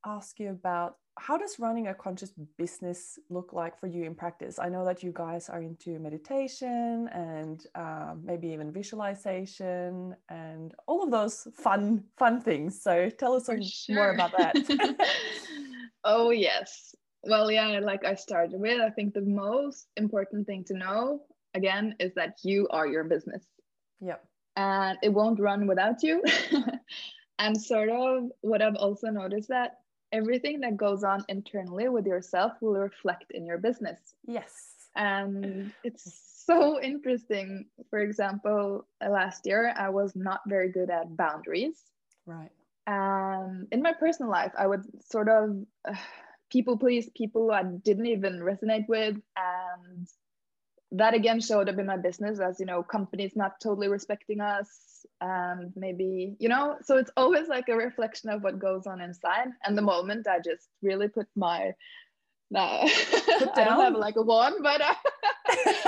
ask 0.06 0.38
you 0.38 0.50
about 0.50 0.96
how 1.18 1.36
does 1.36 1.58
running 1.60 1.88
a 1.88 1.94
conscious 1.94 2.32
business 2.58 3.18
look 3.30 3.52
like 3.52 3.78
for 3.78 3.86
you 3.86 4.04
in 4.04 4.14
practice? 4.14 4.58
I 4.58 4.68
know 4.68 4.84
that 4.84 5.02
you 5.02 5.12
guys 5.14 5.48
are 5.48 5.62
into 5.62 5.98
meditation 5.98 7.08
and 7.12 7.64
um, 7.76 8.22
maybe 8.24 8.48
even 8.48 8.72
visualization 8.72 10.16
and 10.28 10.74
all 10.86 11.04
of 11.04 11.10
those 11.10 11.46
fun, 11.54 12.04
fun 12.18 12.40
things. 12.40 12.82
So 12.82 13.08
tell 13.10 13.34
us 13.34 13.46
sure. 13.46 13.94
more 13.94 14.10
about 14.10 14.32
that. 14.36 14.56
oh, 16.04 16.30
yes. 16.30 16.94
Well, 17.22 17.50
yeah, 17.50 17.78
like 17.80 18.04
I 18.04 18.14
started 18.14 18.60
with, 18.60 18.80
I 18.80 18.90
think 18.90 19.14
the 19.14 19.22
most 19.22 19.86
important 19.96 20.46
thing 20.46 20.64
to 20.64 20.74
know 20.74 21.20
again 21.54 21.94
is 22.00 22.12
that 22.14 22.38
you 22.42 22.66
are 22.70 22.86
your 22.86 23.04
business. 23.04 23.44
Yep. 24.00 24.22
And 24.56 24.98
it 25.02 25.10
won't 25.10 25.40
run 25.40 25.66
without 25.66 26.02
you. 26.02 26.22
and 27.38 27.60
sort 27.60 27.88
of 27.88 28.30
what 28.40 28.62
I've 28.62 28.76
also 28.76 29.08
noticed 29.08 29.48
that 29.48 29.78
everything 30.14 30.60
that 30.60 30.76
goes 30.76 31.02
on 31.02 31.24
internally 31.28 31.88
with 31.88 32.06
yourself 32.06 32.52
will 32.60 32.74
reflect 32.74 33.32
in 33.32 33.44
your 33.44 33.58
business. 33.58 33.98
Yes. 34.26 34.52
And 34.96 35.72
it's 35.84 36.04
so 36.46 36.80
interesting. 36.80 37.66
For 37.90 37.98
example, 37.98 38.86
last 39.06 39.44
year 39.44 39.74
I 39.76 39.90
was 39.90 40.14
not 40.14 40.40
very 40.46 40.70
good 40.70 40.88
at 40.88 41.16
boundaries. 41.16 41.82
Right. 42.26 42.50
And 42.86 43.66
in 43.72 43.82
my 43.82 43.92
personal 43.92 44.30
life, 44.30 44.52
I 44.56 44.66
would 44.66 44.84
sort 45.10 45.28
of 45.28 45.56
uh, 45.88 45.94
people 46.50 46.78
please 46.78 47.08
people 47.16 47.50
I 47.50 47.64
didn't 47.64 48.06
even 48.06 48.40
resonate 48.40 48.86
with. 48.88 49.16
And 49.36 50.06
that 50.96 51.14
again 51.14 51.40
showed 51.40 51.68
up 51.68 51.78
in 51.78 51.86
my 51.86 51.96
business 51.96 52.40
as, 52.40 52.58
you 52.60 52.66
know, 52.66 52.82
companies 52.82 53.32
not 53.34 53.60
totally 53.60 53.88
respecting 53.88 54.40
us, 54.40 54.94
and 55.20 55.72
maybe 55.76 56.36
you 56.38 56.48
know 56.48 56.76
so 56.82 56.96
it's 56.96 57.10
always 57.16 57.48
like 57.48 57.68
a 57.68 57.76
reflection 57.76 58.30
of 58.30 58.42
what 58.42 58.58
goes 58.58 58.86
on 58.86 59.00
inside. 59.00 59.48
And 59.64 59.76
the 59.76 59.82
moment 59.82 60.26
i 60.28 60.38
just 60.38 60.68
really 60.82 61.08
put 61.08 61.26
my 61.36 61.72
no 62.50 62.60
i 62.60 63.64
don't 63.64 63.80
have 63.80 63.94
like 63.94 64.16
a 64.16 64.22
one 64.22 64.62
but 64.62 64.82
I, 64.82 64.94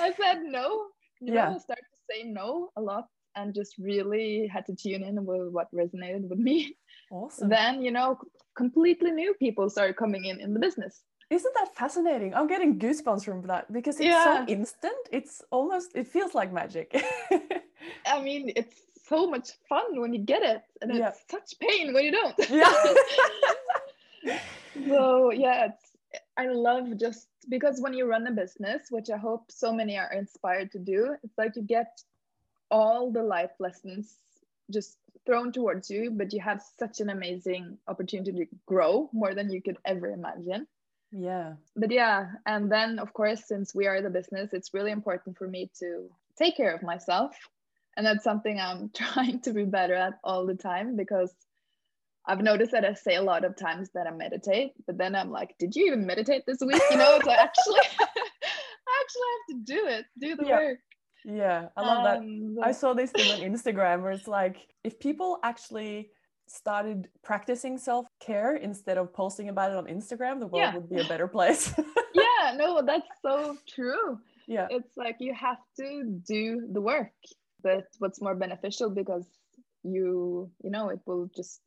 I 0.00 0.12
said 0.20 0.42
no. 0.44 0.86
You 1.20 1.34
yeah. 1.34 1.50
know, 1.50 1.58
start 1.58 1.78
to 1.78 2.14
say 2.14 2.24
no 2.24 2.70
a 2.76 2.82
lot 2.82 3.06
and 3.36 3.54
just 3.54 3.74
really 3.78 4.46
had 4.52 4.66
to 4.66 4.74
tune 4.74 5.02
in 5.02 5.24
with 5.24 5.48
what 5.50 5.74
resonated 5.74 6.28
with 6.28 6.38
me. 6.38 6.76
Awesome. 7.10 7.48
Then 7.48 7.82
you 7.82 7.90
know 7.90 8.18
completely 8.56 9.10
new 9.10 9.34
people 9.34 9.70
started 9.70 9.96
coming 9.96 10.24
in 10.24 10.40
in 10.40 10.54
the 10.54 10.60
business 10.60 11.02
isn't 11.34 11.54
that 11.54 11.74
fascinating 11.74 12.34
i'm 12.34 12.46
getting 12.46 12.78
goosebumps 12.78 13.24
from 13.24 13.42
that 13.42 13.70
because 13.72 13.96
it's 13.96 14.06
yeah. 14.06 14.46
so 14.46 14.52
instant 14.52 15.02
it's 15.12 15.42
almost 15.50 15.88
it 15.94 16.06
feels 16.06 16.34
like 16.34 16.52
magic 16.52 16.88
I 18.06 18.20
mean, 18.20 18.52
it's 18.56 18.82
so 19.08 19.28
much 19.28 19.50
fun 19.68 20.00
when 20.00 20.12
you 20.12 20.20
get 20.20 20.42
it, 20.42 20.62
and 20.80 20.90
it's 20.90 21.00
yeah. 21.00 21.12
such 21.30 21.58
pain 21.58 21.92
when 21.92 22.04
you 22.04 22.12
don't. 22.12 22.34
Yeah. 22.50 24.38
so 24.88 25.30
yeah, 25.32 25.66
it's 25.66 25.90
I 26.36 26.46
love 26.48 26.96
just 26.98 27.28
because 27.48 27.80
when 27.80 27.92
you 27.92 28.06
run 28.06 28.26
a 28.26 28.32
business, 28.32 28.88
which 28.90 29.10
I 29.10 29.16
hope 29.16 29.50
so 29.50 29.72
many 29.72 29.98
are 29.98 30.12
inspired 30.12 30.72
to 30.72 30.78
do, 30.78 31.16
it's 31.22 31.36
like 31.36 31.56
you 31.56 31.62
get 31.62 32.00
all 32.70 33.10
the 33.10 33.22
life 33.22 33.52
lessons 33.58 34.16
just 34.70 34.96
thrown 35.26 35.52
towards 35.52 35.90
you, 35.90 36.10
but 36.10 36.32
you 36.32 36.40
have 36.40 36.62
such 36.78 37.00
an 37.00 37.10
amazing 37.10 37.78
opportunity 37.88 38.32
to 38.32 38.46
grow 38.66 39.08
more 39.12 39.34
than 39.34 39.50
you 39.50 39.62
could 39.62 39.78
ever 39.84 40.10
imagine. 40.10 40.66
Yeah. 41.16 41.54
But 41.76 41.92
yeah, 41.92 42.26
and 42.44 42.70
then 42.70 42.98
of 42.98 43.12
course, 43.12 43.46
since 43.46 43.74
we 43.74 43.86
are 43.86 44.02
the 44.02 44.10
business, 44.10 44.52
it's 44.52 44.74
really 44.74 44.90
important 44.90 45.38
for 45.38 45.46
me 45.46 45.70
to 45.78 46.10
take 46.36 46.56
care 46.56 46.74
of 46.74 46.82
myself. 46.82 47.36
And 47.96 48.04
that's 48.04 48.24
something 48.24 48.58
i'm 48.58 48.90
trying 48.94 49.40
to 49.42 49.52
be 49.52 49.64
better 49.64 49.94
at 49.94 50.14
all 50.24 50.46
the 50.46 50.54
time 50.54 50.96
because 50.96 51.32
i've 52.26 52.40
noticed 52.40 52.72
that 52.72 52.84
i 52.84 52.94
say 52.94 53.16
a 53.16 53.22
lot 53.22 53.44
of 53.44 53.56
times 53.56 53.90
that 53.94 54.06
i 54.06 54.10
meditate 54.10 54.72
but 54.86 54.98
then 54.98 55.14
i'm 55.14 55.30
like 55.30 55.54
did 55.58 55.76
you 55.76 55.86
even 55.86 56.06
meditate 56.06 56.42
this 56.46 56.58
week? 56.60 56.82
You 56.90 56.96
know 56.96 57.20
so 57.22 57.30
actually 57.30 57.80
i 58.00 59.02
actually 59.02 59.30
have 59.30 59.48
to 59.48 59.56
do 59.64 59.86
it. 59.86 60.04
Do 60.18 60.36
the 60.36 60.46
yeah. 60.46 60.56
work. 60.56 60.78
Yeah 61.24 61.68
i 61.76 61.80
love 61.80 62.18
um, 62.18 62.54
that 62.56 62.66
i 62.66 62.72
saw 62.72 62.94
this 62.94 63.10
thing 63.10 63.30
on 63.32 63.48
instagram 63.50 64.02
where 64.02 64.12
it's 64.12 64.28
like 64.28 64.56
if 64.82 64.98
people 64.98 65.38
actually 65.42 66.10
started 66.46 67.08
practicing 67.22 67.78
self-care 67.78 68.56
instead 68.56 68.98
of 68.98 69.12
posting 69.12 69.48
about 69.48 69.70
it 69.70 69.76
on 69.76 69.86
instagram 69.86 70.40
the 70.40 70.46
world 70.46 70.62
yeah. 70.62 70.74
would 70.74 70.90
be 70.90 71.00
a 71.00 71.04
better 71.04 71.28
place. 71.28 71.72
Yeah 72.14 72.54
no 72.56 72.80
that's 72.86 73.08
so 73.22 73.56
true. 73.66 74.18
Yeah. 74.46 74.68
It's 74.70 74.96
like 74.96 75.16
you 75.18 75.34
have 75.34 75.58
to 75.80 76.20
do 76.28 76.68
the 76.70 76.80
work 76.80 77.12
but 77.62 77.86
what's 77.98 78.20
more 78.20 78.34
beneficial 78.34 78.90
because 78.90 79.26
you 79.82 80.50
you 80.62 80.70
know 80.70 80.90
it 80.90 81.00
will 81.06 81.28
just 81.34 81.60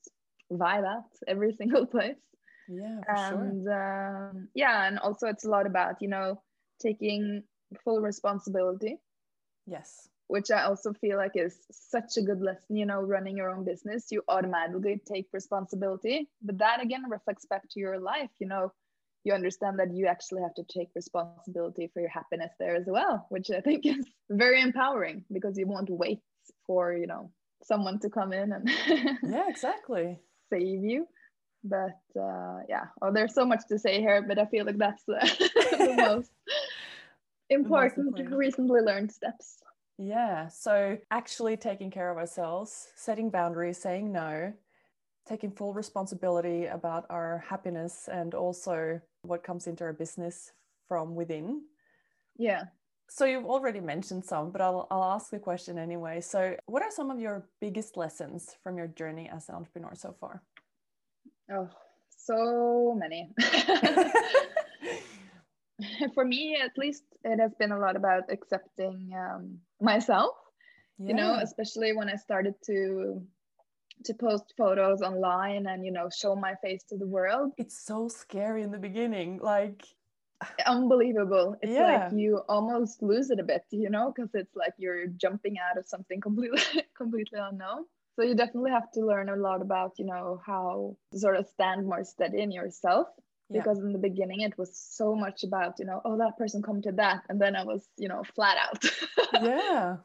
vibe 0.51 0.85
at 0.85 1.09
every 1.27 1.51
single 1.59 1.85
place. 1.85 2.21
Yeah 2.69 2.99
and 3.07 3.63
sure. 3.65 4.29
um, 4.29 4.47
yeah 4.55 4.87
and 4.87 4.99
also 4.99 5.27
it's 5.27 5.45
a 5.45 5.49
lot 5.49 5.65
about 5.65 6.01
you 6.01 6.07
know 6.07 6.41
taking 6.79 7.43
full 7.83 7.99
responsibility. 8.01 8.97
Yes 9.65 10.07
which 10.27 10.51
i 10.51 10.63
also 10.63 10.93
feel 10.93 11.17
like 11.17 11.31
is 11.35 11.57
such 11.71 12.17
a 12.17 12.21
good 12.21 12.41
lesson 12.41 12.75
you 12.75 12.85
know 12.85 13.01
running 13.01 13.37
your 13.37 13.49
own 13.49 13.63
business 13.63 14.07
you 14.11 14.21
automatically 14.27 15.01
take 15.05 15.27
responsibility. 15.33 16.29
But 16.41 16.57
that 16.59 16.81
again 16.81 17.03
reflects 17.09 17.45
back 17.45 17.63
to 17.71 17.79
your 17.79 17.99
life 17.99 18.29
you 18.39 18.47
know 18.47 18.71
you 19.23 19.33
understand 19.33 19.79
that 19.79 19.93
you 19.93 20.07
actually 20.07 20.41
have 20.41 20.53
to 20.55 20.63
take 20.63 20.89
responsibility 20.95 21.89
for 21.93 21.99
your 21.99 22.09
happiness 22.09 22.51
there 22.59 22.75
as 22.75 22.85
well 22.87 23.25
which 23.29 23.49
i 23.49 23.61
think 23.61 23.85
is 23.85 24.05
very 24.29 24.61
empowering 24.61 25.25
because 25.31 25.57
you 25.57 25.67
won't 25.67 25.89
wait 25.89 26.21
for 26.65 26.93
you 26.93 27.07
know 27.07 27.31
someone 27.63 27.99
to 27.99 28.09
come 28.09 28.33
in 28.33 28.51
and 28.51 28.69
yeah 29.23 29.47
exactly. 29.47 30.19
save 30.49 30.83
you. 30.83 31.07
But 31.63 31.99
uh, 32.15 32.59
yeah 32.69 32.85
oh 33.01 33.11
there's 33.11 33.33
so 33.33 33.45
much 33.45 33.61
to 33.69 33.79
say 33.79 33.99
here 33.99 34.21
but 34.21 34.37
i 34.39 34.45
feel 34.45 34.65
like 34.65 34.77
that's 34.77 35.03
the, 35.07 35.19
the 35.71 35.95
most 35.97 36.31
important 37.49 38.31
recently 38.31 38.81
learned 38.81 39.11
steps 39.11 39.57
yeah 39.97 40.47
so 40.47 40.97
actually 41.11 41.57
taking 41.57 41.89
care 41.89 42.11
of 42.11 42.17
ourselves 42.17 42.87
setting 42.95 43.29
boundaries 43.29 43.77
saying 43.77 44.11
no 44.11 44.53
taking 45.27 45.51
full 45.51 45.73
responsibility 45.73 46.65
about 46.65 47.05
our 47.09 47.43
happiness 47.47 48.07
and 48.11 48.33
also 48.33 48.99
what 49.23 49.43
comes 49.43 49.67
into 49.67 49.83
our 49.83 49.93
business 49.93 50.53
from 50.87 51.15
within. 51.15 51.63
Yeah. 52.37 52.63
So 53.09 53.25
you've 53.25 53.45
already 53.45 53.79
mentioned 53.79 54.25
some, 54.25 54.51
but 54.51 54.61
I'll, 54.61 54.87
I'll 54.89 55.03
ask 55.03 55.29
the 55.29 55.39
question 55.39 55.77
anyway. 55.77 56.21
So, 56.21 56.55
what 56.65 56.81
are 56.81 56.91
some 56.91 57.09
of 57.09 57.19
your 57.19 57.47
biggest 57.61 57.95
lessons 57.95 58.55
from 58.63 58.77
your 58.77 58.87
journey 58.87 59.29
as 59.33 59.47
an 59.47 59.55
entrepreneur 59.55 59.93
so 59.95 60.13
far? 60.19 60.43
Oh, 61.49 61.69
so 62.09 62.97
many. 62.97 63.31
For 66.13 66.25
me, 66.25 66.57
at 66.63 66.77
least, 66.77 67.03
it 67.23 67.39
has 67.39 67.53
been 67.55 67.71
a 67.71 67.79
lot 67.79 67.95
about 67.95 68.23
accepting 68.29 69.11
um, 69.15 69.59
myself. 69.81 70.35
Yeah. 70.97 71.09
You 71.09 71.13
know, 71.13 71.33
especially 71.35 71.93
when 71.93 72.09
I 72.09 72.15
started 72.15 72.55
to 72.65 73.21
to 74.03 74.13
post 74.13 74.53
photos 74.57 75.01
online 75.01 75.65
and 75.67 75.85
you 75.85 75.91
know 75.91 76.09
show 76.15 76.35
my 76.35 76.53
face 76.61 76.83
to 76.83 76.97
the 76.97 77.07
world 77.07 77.51
it's 77.57 77.83
so 77.83 78.07
scary 78.07 78.61
in 78.61 78.71
the 78.71 78.77
beginning 78.77 79.39
like 79.41 79.83
unbelievable 80.65 81.55
it's 81.61 81.71
yeah. 81.71 82.03
like 82.03 82.13
you 82.13 82.41
almost 82.47 83.01
lose 83.01 83.29
it 83.29 83.39
a 83.39 83.43
bit 83.43 83.63
you 83.71 83.89
know 83.89 84.13
because 84.15 84.29
it's 84.33 84.55
like 84.55 84.73
you're 84.77 85.07
jumping 85.07 85.55
out 85.57 85.77
of 85.77 85.87
something 85.87 86.21
completely 86.21 86.61
completely 86.95 87.39
unknown 87.39 87.85
so 88.15 88.23
you 88.23 88.35
definitely 88.35 88.71
have 88.71 88.91
to 88.91 89.01
learn 89.01 89.29
a 89.29 89.35
lot 89.35 89.61
about 89.61 89.93
you 89.97 90.05
know 90.05 90.41
how 90.45 90.95
to 91.11 91.19
sort 91.19 91.35
of 91.35 91.47
stand 91.47 91.85
more 91.85 92.03
steady 92.03 92.41
in 92.41 92.51
yourself 92.51 93.07
yeah. 93.49 93.59
because 93.59 93.79
in 93.79 93.93
the 93.93 93.99
beginning 93.99 94.41
it 94.41 94.57
was 94.57 94.77
so 94.77 95.15
much 95.15 95.43
about 95.43 95.73
you 95.79 95.85
know 95.85 96.01
oh 96.05 96.17
that 96.17 96.37
person 96.37 96.61
commented 96.61 96.97
that 96.97 97.23
and 97.29 97.39
then 97.39 97.55
i 97.55 97.63
was 97.63 97.87
you 97.97 98.07
know 98.07 98.23
flat 98.35 98.57
out. 98.57 98.83
Yeah. 99.43 99.97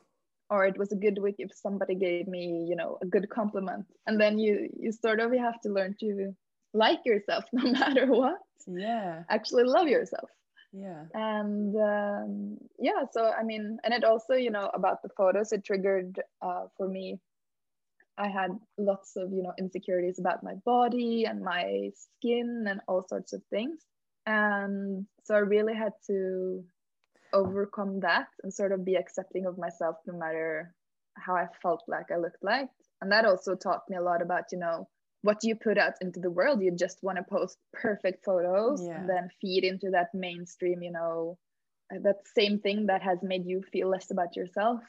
Or 0.50 0.66
it 0.66 0.76
was 0.76 0.92
a 0.92 0.96
good 0.96 1.18
week 1.18 1.36
if 1.38 1.50
somebody 1.54 1.94
gave 1.94 2.26
me 2.26 2.66
you 2.68 2.76
know 2.76 2.98
a 3.00 3.06
good 3.06 3.30
compliment. 3.30 3.86
And 4.06 4.20
then 4.20 4.38
you 4.38 4.68
you 4.78 4.92
sort 4.92 5.20
of 5.20 5.32
you 5.32 5.40
have 5.40 5.60
to 5.62 5.70
learn 5.70 5.94
to 6.00 6.34
like 6.74 7.00
yourself 7.06 7.44
no 7.52 7.70
matter 7.70 8.06
what. 8.06 8.38
Yeah. 8.66 9.22
Actually 9.30 9.64
love 9.64 9.88
yourself. 9.88 10.28
Yeah. 10.72 11.04
And 11.14 11.74
um, 11.76 12.58
yeah 12.78 13.04
so 13.12 13.30
i 13.38 13.42
mean 13.42 13.78
and 13.84 13.94
it 13.94 14.04
also 14.04 14.34
you 14.34 14.50
know 14.50 14.70
about 14.74 15.02
the 15.02 15.10
photos 15.16 15.52
it 15.52 15.64
triggered 15.64 16.20
uh, 16.42 16.64
for 16.76 16.88
me 16.88 17.20
i 18.18 18.28
had 18.28 18.50
lots 18.78 19.16
of 19.16 19.32
you 19.32 19.42
know 19.42 19.52
insecurities 19.58 20.18
about 20.18 20.42
my 20.42 20.54
body 20.64 21.24
and 21.24 21.42
my 21.42 21.90
skin 21.94 22.66
and 22.68 22.80
all 22.88 23.02
sorts 23.02 23.32
of 23.32 23.42
things. 23.50 23.80
And 24.26 25.06
so 25.24 25.34
i 25.34 25.38
really 25.38 25.74
had 25.74 25.92
to 26.06 26.64
overcome 27.32 28.00
that 28.00 28.28
and 28.42 28.52
sort 28.52 28.72
of 28.72 28.84
be 28.84 28.94
accepting 28.94 29.46
of 29.46 29.58
myself 29.58 29.96
no 30.06 30.16
matter 30.16 30.74
how 31.16 31.34
i 31.34 31.46
felt 31.62 31.82
like 31.88 32.10
i 32.12 32.16
looked 32.16 32.42
like. 32.42 32.68
And 33.00 33.10
that 33.10 33.24
also 33.24 33.56
taught 33.56 33.88
me 33.88 33.96
a 33.96 34.02
lot 34.02 34.22
about 34.22 34.44
you 34.52 34.58
know 34.58 34.88
what 35.22 35.38
you 35.42 35.54
put 35.54 35.78
out 35.78 35.94
into 36.00 36.18
the 36.18 36.30
world. 36.30 36.62
You 36.62 36.72
just 36.76 36.98
want 37.02 37.16
to 37.18 37.24
post 37.24 37.56
perfect 37.72 38.24
photos 38.24 38.84
yeah. 38.84 38.98
and 38.98 39.08
then 39.08 39.28
feed 39.40 39.64
into 39.64 39.90
that 39.90 40.08
mainstream 40.14 40.82
you 40.82 40.92
know 40.92 41.38
that 42.00 42.16
same 42.34 42.58
thing 42.58 42.86
that 42.86 43.02
has 43.02 43.18
made 43.22 43.44
you 43.44 43.62
feel 43.72 43.88
less 43.88 44.10
about 44.10 44.36
yourself. 44.36 44.80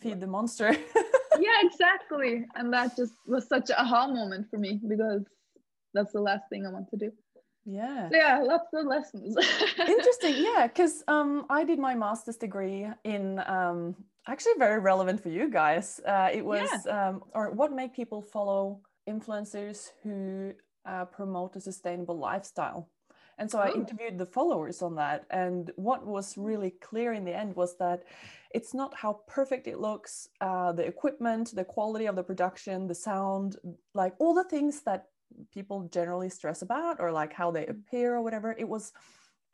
Feed 0.00 0.20
the 0.20 0.26
monster 0.26 0.76
yeah 1.40 1.58
exactly. 1.62 2.44
And 2.54 2.72
that 2.72 2.96
just 2.96 3.14
was 3.26 3.46
such 3.46 3.70
a 3.70 3.80
aha 3.80 4.06
moment 4.06 4.46
for 4.50 4.58
me 4.58 4.80
because 4.86 5.22
that's 5.94 6.12
the 6.12 6.20
last 6.20 6.44
thing 6.50 6.66
i 6.66 6.70
want 6.70 6.88
to 6.90 6.96
do. 6.96 7.10
Yeah. 7.64 8.08
So 8.08 8.16
yeah 8.16 8.38
lots 8.42 8.68
of 8.72 8.86
lessons. 8.86 9.36
Interesting. 9.78 10.34
Yeah 10.36 10.66
because 10.66 11.02
um 11.08 11.46
i 11.50 11.64
did 11.64 11.78
my 11.78 11.94
master's 11.94 12.36
degree 12.36 12.88
in 13.04 13.40
um 13.46 13.94
actually 14.28 14.52
very 14.58 14.78
relevant 14.78 15.22
for 15.22 15.28
you 15.28 15.50
guys. 15.50 16.00
Uh, 16.06 16.28
it 16.32 16.44
was 16.44 16.68
yeah. 16.86 17.08
um 17.08 17.22
or 17.34 17.50
what 17.50 17.72
make 17.72 17.94
people 17.94 18.22
follow 18.22 18.80
influencers 19.08 19.88
who 20.02 20.52
uh, 20.86 21.04
promote 21.04 21.56
a 21.56 21.60
sustainable 21.60 22.18
lifestyle. 22.18 22.88
And 23.40 23.50
so 23.50 23.58
I 23.58 23.72
interviewed 23.72 24.18
the 24.18 24.26
followers 24.26 24.82
on 24.82 24.94
that. 24.96 25.24
And 25.30 25.70
what 25.76 26.06
was 26.06 26.36
really 26.36 26.72
clear 26.82 27.14
in 27.14 27.24
the 27.24 27.34
end 27.34 27.56
was 27.56 27.74
that 27.78 28.04
it's 28.54 28.74
not 28.74 28.94
how 28.94 29.20
perfect 29.26 29.66
it 29.66 29.80
looks, 29.80 30.28
uh, 30.42 30.72
the 30.72 30.84
equipment, 30.84 31.54
the 31.54 31.64
quality 31.64 32.04
of 32.04 32.16
the 32.16 32.22
production, 32.22 32.86
the 32.86 32.94
sound, 32.94 33.56
like 33.94 34.14
all 34.18 34.34
the 34.34 34.44
things 34.44 34.82
that 34.82 35.06
people 35.54 35.88
generally 35.90 36.28
stress 36.28 36.60
about, 36.60 37.00
or 37.00 37.10
like 37.10 37.32
how 37.32 37.50
they 37.50 37.64
mm. 37.64 37.70
appear 37.70 38.14
or 38.14 38.22
whatever. 38.22 38.54
It 38.58 38.68
was 38.68 38.92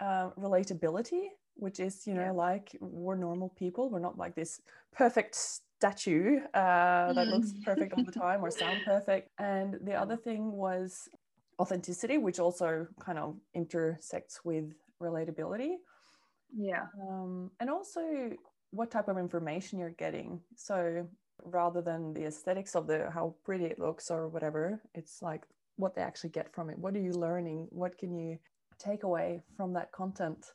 uh, 0.00 0.30
relatability, 0.30 1.28
which 1.54 1.78
is, 1.78 2.08
you 2.08 2.14
know, 2.14 2.22
yeah. 2.22 2.30
like 2.32 2.76
we're 2.80 3.14
normal 3.14 3.50
people. 3.50 3.88
We're 3.88 4.00
not 4.00 4.18
like 4.18 4.34
this 4.34 4.60
perfect 4.92 5.36
statue 5.36 6.40
uh, 6.54 7.12
that 7.12 7.28
looks 7.28 7.52
mm. 7.52 7.62
perfect 7.64 7.92
all 7.96 8.02
the 8.02 8.10
time 8.10 8.44
or 8.44 8.50
sound 8.50 8.80
perfect. 8.84 9.30
And 9.38 9.78
the 9.82 9.94
other 9.94 10.16
thing 10.16 10.50
was 10.50 11.08
authenticity, 11.60 12.18
which 12.18 12.38
also 12.38 12.86
kind 13.00 13.18
of 13.18 13.36
intersects 13.54 14.44
with 14.44 14.72
relatability. 15.02 15.76
Yeah. 16.56 16.86
Um, 17.00 17.50
and 17.60 17.70
also 17.70 18.30
what 18.70 18.90
type 18.90 19.08
of 19.08 19.18
information 19.18 19.78
you're 19.78 19.90
getting. 19.90 20.40
So 20.54 21.06
rather 21.44 21.82
than 21.82 22.12
the 22.12 22.24
aesthetics 22.24 22.74
of 22.74 22.86
the 22.86 23.10
how 23.10 23.34
pretty 23.44 23.64
it 23.66 23.78
looks 23.78 24.10
or 24.10 24.28
whatever, 24.28 24.80
it's 24.94 25.22
like 25.22 25.44
what 25.76 25.94
they 25.94 26.02
actually 26.02 26.30
get 26.30 26.52
from 26.54 26.70
it. 26.70 26.78
What 26.78 26.94
are 26.94 27.00
you 27.00 27.12
learning? 27.12 27.68
What 27.70 27.98
can 27.98 28.14
you 28.14 28.38
take 28.78 29.02
away 29.02 29.42
from 29.56 29.72
that 29.74 29.92
content? 29.92 30.46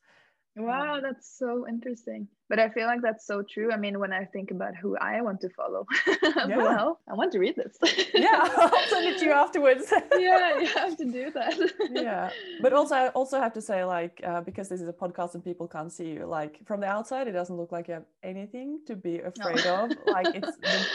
Wow, 0.58 1.00
that's 1.02 1.38
so 1.38 1.66
interesting. 1.68 2.28
But 2.50 2.60
I 2.60 2.68
feel 2.68 2.86
like 2.86 3.02
that's 3.02 3.26
so 3.26 3.42
true. 3.42 3.72
I 3.72 3.78
mean, 3.78 4.00
when 4.00 4.12
I 4.12 4.26
think 4.26 4.52
about 4.52 4.76
who 4.76 4.98
I 4.98 5.22
want 5.22 5.40
to 5.42 5.50
follow 5.50 5.86
yeah. 6.24 6.58
well, 6.58 7.00
I 7.10 7.14
want 7.14 7.32
to 7.32 7.40
read 7.40 7.56
this. 7.56 7.78
yeah, 8.14 8.50
I'll 8.58 8.86
send 8.90 9.08
it 9.08 9.20
to 9.20 9.26
you 9.26 9.32
afterwards. 9.32 9.94
yeah, 10.20 10.60
you 10.60 10.68
have 10.68 10.98
to 10.98 11.06
do 11.06 11.32
that. 11.32 11.90
yeah, 11.92 12.30
but 12.62 12.74
also 12.74 12.96
I 12.96 13.08
also 13.10 13.40
have 13.40 13.54
to 13.54 13.62
say, 13.62 13.86
like, 13.86 14.20
uh, 14.26 14.42
because 14.42 14.68
this 14.68 14.82
is 14.82 14.90
a 14.90 14.94
podcast 14.94 15.36
and 15.36 15.44
people 15.44 15.68
can't 15.70 15.92
see 15.92 16.10
you, 16.10 16.26
like 16.26 16.60
from 16.66 16.82
the 16.82 16.88
outside, 16.88 17.30
it 17.30 17.32
doesn't 17.32 17.56
look 17.56 17.72
like 17.72 17.88
you 17.88 17.94
have 17.94 18.06
anything 18.22 18.82
to 18.88 18.98
be 18.98 19.20
afraid 19.20 19.64
no. 19.64 19.86
of. 19.86 19.92
Like 20.06 20.36
it's. 20.36 20.58
The, 20.58 20.88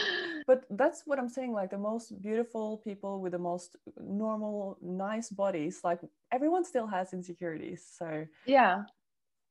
but 0.45 0.63
that's 0.69 1.03
what 1.05 1.19
I'm 1.19 1.27
saying. 1.27 1.51
Like 1.51 1.71
the 1.71 1.77
most 1.77 2.21
beautiful 2.21 2.77
people 2.77 3.21
with 3.21 3.33
the 3.33 3.39
most 3.39 3.75
normal, 3.99 4.77
nice 4.81 5.29
bodies, 5.29 5.81
like 5.83 5.99
everyone 6.31 6.63
still 6.63 6.87
has 6.87 7.13
insecurities. 7.13 7.83
So 7.97 8.25
yeah, 8.45 8.83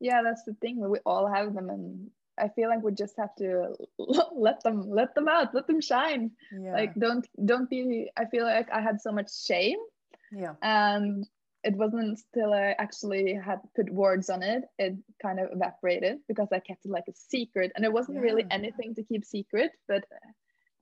yeah 0.01 0.23
that's 0.23 0.43
the 0.45 0.55
thing 0.55 0.89
we 0.89 0.99
all 1.07 1.27
have 1.33 1.55
them 1.55 1.71
and 1.71 2.11
i 2.39 2.49
feel 2.49 2.69
like 2.69 2.83
we 2.83 2.93
just 2.93 3.15
have 3.17 3.35
to 3.37 3.75
let 4.35 4.63
them 4.63 4.89
let 4.91 5.15
them 5.15 5.29
out 5.29 5.55
let 5.55 5.67
them 5.67 5.81
shine 5.81 6.31
yeah. 6.53 6.73
like 6.73 6.95
don't 6.95 7.27
don't 7.45 7.71
be 7.71 8.11
i 8.17 8.25
feel 8.27 8.45
like 8.45 8.71
i 8.73 8.81
had 8.81 9.01
so 9.01 9.13
much 9.13 9.31
shame 9.45 9.79
yeah 10.33 10.55
and 10.63 11.27
it 11.65 11.75
wasn't 11.75 12.19
until 12.35 12.53
i 12.53 12.75
actually 12.79 13.35
had 13.35 13.59
put 13.75 13.91
words 13.91 14.29
on 14.29 14.43
it 14.43 14.65
it 14.79 14.95
kind 15.21 15.41
of 15.41 15.49
evaporated 15.53 16.19
because 16.29 16.49
i 16.53 16.59
kept 16.59 16.85
it 16.85 16.91
like 16.91 17.09
a 17.09 17.13
secret 17.15 17.73
and 17.75 17.85
it 17.85 17.93
wasn't 17.93 18.17
yeah. 18.17 18.23
really 18.23 18.45
anything 18.51 18.95
to 18.95 19.03
keep 19.03 19.25
secret 19.25 19.71
but 19.89 20.05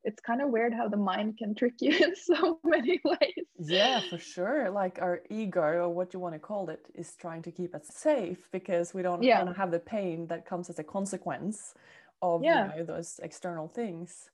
it's 0.04 0.20
kind 0.20 0.42
of 0.42 0.50
weird 0.50 0.74
how 0.74 0.88
the 0.88 0.96
mind 0.96 1.38
can 1.38 1.54
trick 1.54 1.74
you 1.80 1.96
in 2.04 2.14
so 2.14 2.60
many 2.62 3.00
ways. 3.04 3.46
Yeah, 3.58 4.00
for 4.08 4.18
sure. 4.18 4.70
Like 4.70 4.98
our 5.00 5.22
ego, 5.30 5.62
or 5.62 5.88
what 5.88 6.14
you 6.14 6.20
want 6.20 6.34
to 6.34 6.38
call 6.38 6.68
it, 6.68 6.86
is 6.94 7.14
trying 7.18 7.42
to 7.42 7.50
keep 7.50 7.74
us 7.74 7.88
safe 7.88 8.48
because 8.52 8.94
we 8.94 9.02
don't 9.02 9.22
yeah. 9.22 9.42
want 9.42 9.54
to 9.54 9.60
have 9.60 9.70
the 9.70 9.80
pain 9.80 10.26
that 10.28 10.46
comes 10.46 10.70
as 10.70 10.78
a 10.78 10.84
consequence 10.84 11.74
of 12.22 12.44
yeah. 12.44 12.72
you 12.72 12.80
know, 12.80 12.84
those 12.84 13.18
external 13.22 13.68
things. 13.68 14.30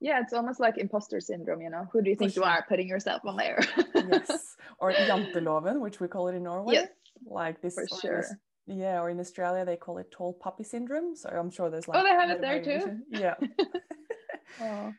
Yeah, 0.00 0.20
it's 0.20 0.32
almost 0.32 0.60
like 0.60 0.78
imposter 0.78 1.20
syndrome, 1.20 1.60
you 1.60 1.70
know. 1.70 1.88
Who 1.92 2.02
do 2.02 2.10
you 2.10 2.16
think 2.16 2.32
sure. 2.32 2.44
you 2.44 2.48
are 2.48 2.64
putting 2.68 2.86
yourself 2.86 3.22
on 3.24 3.36
there? 3.36 3.60
yes. 3.94 4.56
Or 4.80 4.92
janteloven, 4.92 5.80
which 5.80 5.98
we 5.98 6.06
call 6.06 6.28
it 6.28 6.36
in 6.36 6.44
Norway. 6.44 6.74
Yes. 6.74 6.88
Like 7.26 7.60
this. 7.60 7.74
For 7.74 7.88
sure. 8.00 8.20
This, 8.22 8.34
yeah, 8.68 9.00
or 9.00 9.10
in 9.10 9.18
Australia 9.18 9.64
they 9.64 9.74
call 9.74 9.98
it 9.98 10.12
tall 10.12 10.34
puppy 10.34 10.62
syndrome. 10.62 11.16
So 11.16 11.30
I'm 11.30 11.50
sure 11.50 11.68
there's 11.68 11.86
oh, 11.88 11.92
like 11.92 12.00
Oh, 12.00 12.04
they 12.04 12.10
have 12.10 12.30
it 12.30 12.40
there 12.40 12.62
too. 12.62 12.98
Yeah. 13.10 13.34
Oh. 14.60 14.92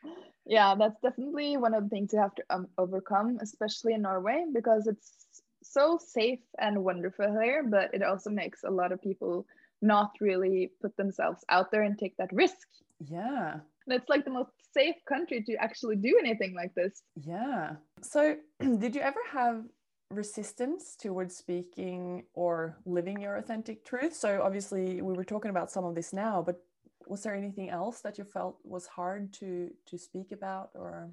Yeah, 0.46 0.74
that's 0.76 1.00
definitely 1.00 1.56
one 1.56 1.74
of 1.74 1.84
the 1.84 1.90
things 1.90 2.12
you 2.12 2.18
have 2.18 2.34
to 2.34 2.44
um, 2.50 2.66
overcome, 2.78 3.38
especially 3.40 3.92
in 3.94 4.02
Norway, 4.02 4.46
because 4.52 4.86
it's 4.86 5.42
so 5.62 5.98
safe 6.04 6.40
and 6.58 6.82
wonderful 6.82 7.38
here, 7.40 7.62
but 7.62 7.92
it 7.94 8.02
also 8.02 8.30
makes 8.30 8.64
a 8.64 8.70
lot 8.70 8.92
of 8.92 9.00
people 9.00 9.46
not 9.82 10.10
really 10.20 10.72
put 10.80 10.96
themselves 10.96 11.44
out 11.48 11.70
there 11.70 11.82
and 11.82 11.98
take 11.98 12.16
that 12.16 12.32
risk. 12.32 12.66
Yeah. 13.06 13.54
And 13.86 13.94
it's 14.00 14.08
like 14.08 14.24
the 14.24 14.30
most 14.30 14.50
safe 14.72 14.96
country 15.08 15.42
to 15.42 15.54
actually 15.56 15.96
do 15.96 16.16
anything 16.18 16.54
like 16.54 16.74
this. 16.74 17.02
Yeah. 17.16 17.72
So, 18.02 18.36
did 18.60 18.94
you 18.94 19.00
ever 19.00 19.20
have 19.32 19.64
resistance 20.10 20.96
towards 20.96 21.36
speaking 21.36 22.24
or 22.34 22.76
living 22.84 23.20
your 23.20 23.36
authentic 23.36 23.84
truth? 23.84 24.14
So, 24.14 24.42
obviously, 24.42 25.00
we 25.00 25.14
were 25.14 25.24
talking 25.24 25.50
about 25.50 25.70
some 25.70 25.84
of 25.84 25.94
this 25.94 26.12
now, 26.12 26.42
but 26.44 26.62
was 27.10 27.24
there 27.24 27.34
anything 27.34 27.68
else 27.70 28.00
that 28.02 28.18
you 28.18 28.24
felt 28.24 28.58
was 28.62 28.86
hard 28.86 29.32
to 29.32 29.70
to 29.86 29.98
speak 29.98 30.30
about 30.30 30.70
or? 30.74 31.10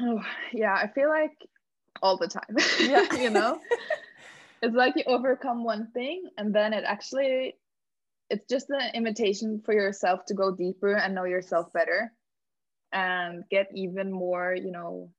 Oh 0.00 0.20
yeah 0.52 0.74
i 0.74 0.88
feel 0.88 1.08
like 1.08 1.38
all 2.02 2.18
the 2.18 2.28
time 2.28 2.56
yeah. 2.80 3.06
you 3.22 3.30
know? 3.30 3.60
It's 4.62 4.74
like 4.74 4.94
you 4.96 5.04
overcome 5.06 5.64
one 5.64 5.88
thing 5.92 6.30
and 6.38 6.52
then 6.52 6.72
it 6.72 6.82
actually 6.84 7.54
it's 8.30 8.46
just 8.48 8.70
an 8.70 8.90
invitation 8.94 9.62
for 9.64 9.74
yourself 9.74 10.24
to 10.26 10.34
go 10.34 10.50
deeper 10.50 10.94
and 10.96 11.14
know 11.14 11.24
yourself 11.24 11.72
better 11.72 12.10
and 12.90 13.44
get 13.50 13.68
even 13.74 14.10
more 14.10 14.56
you 14.56 14.72
know 14.72 15.10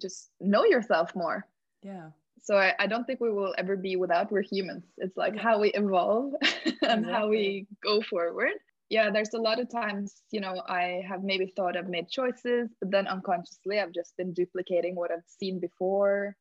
just 0.00 0.30
know 0.40 0.64
yourself 0.64 1.16
more. 1.16 1.48
Yeah. 1.82 2.10
So 2.42 2.56
I, 2.58 2.74
I 2.78 2.86
don't 2.86 3.06
think 3.06 3.20
we 3.20 3.32
will 3.32 3.54
ever 3.56 3.76
be 3.76 3.96
without 3.96 4.30
we're 4.30 4.42
humans. 4.42 4.84
It's 4.98 5.16
like 5.16 5.36
how 5.36 5.58
we 5.58 5.70
evolve 5.70 6.34
and 6.42 7.06
exactly. 7.06 7.12
how 7.12 7.28
we 7.28 7.66
go 7.82 8.02
forward 8.02 8.52
yeah 8.88 9.10
there's 9.10 9.34
a 9.34 9.38
lot 9.38 9.58
of 9.58 9.68
times 9.70 10.22
you 10.30 10.40
know 10.40 10.62
i 10.68 11.02
have 11.08 11.22
maybe 11.24 11.52
thought 11.56 11.76
i've 11.76 11.88
made 11.88 12.08
choices 12.08 12.68
but 12.80 12.90
then 12.90 13.06
unconsciously 13.06 13.80
i've 13.80 13.92
just 13.92 14.16
been 14.16 14.32
duplicating 14.32 14.94
what 14.94 15.10
i've 15.10 15.26
seen 15.38 15.58
before 15.58 16.36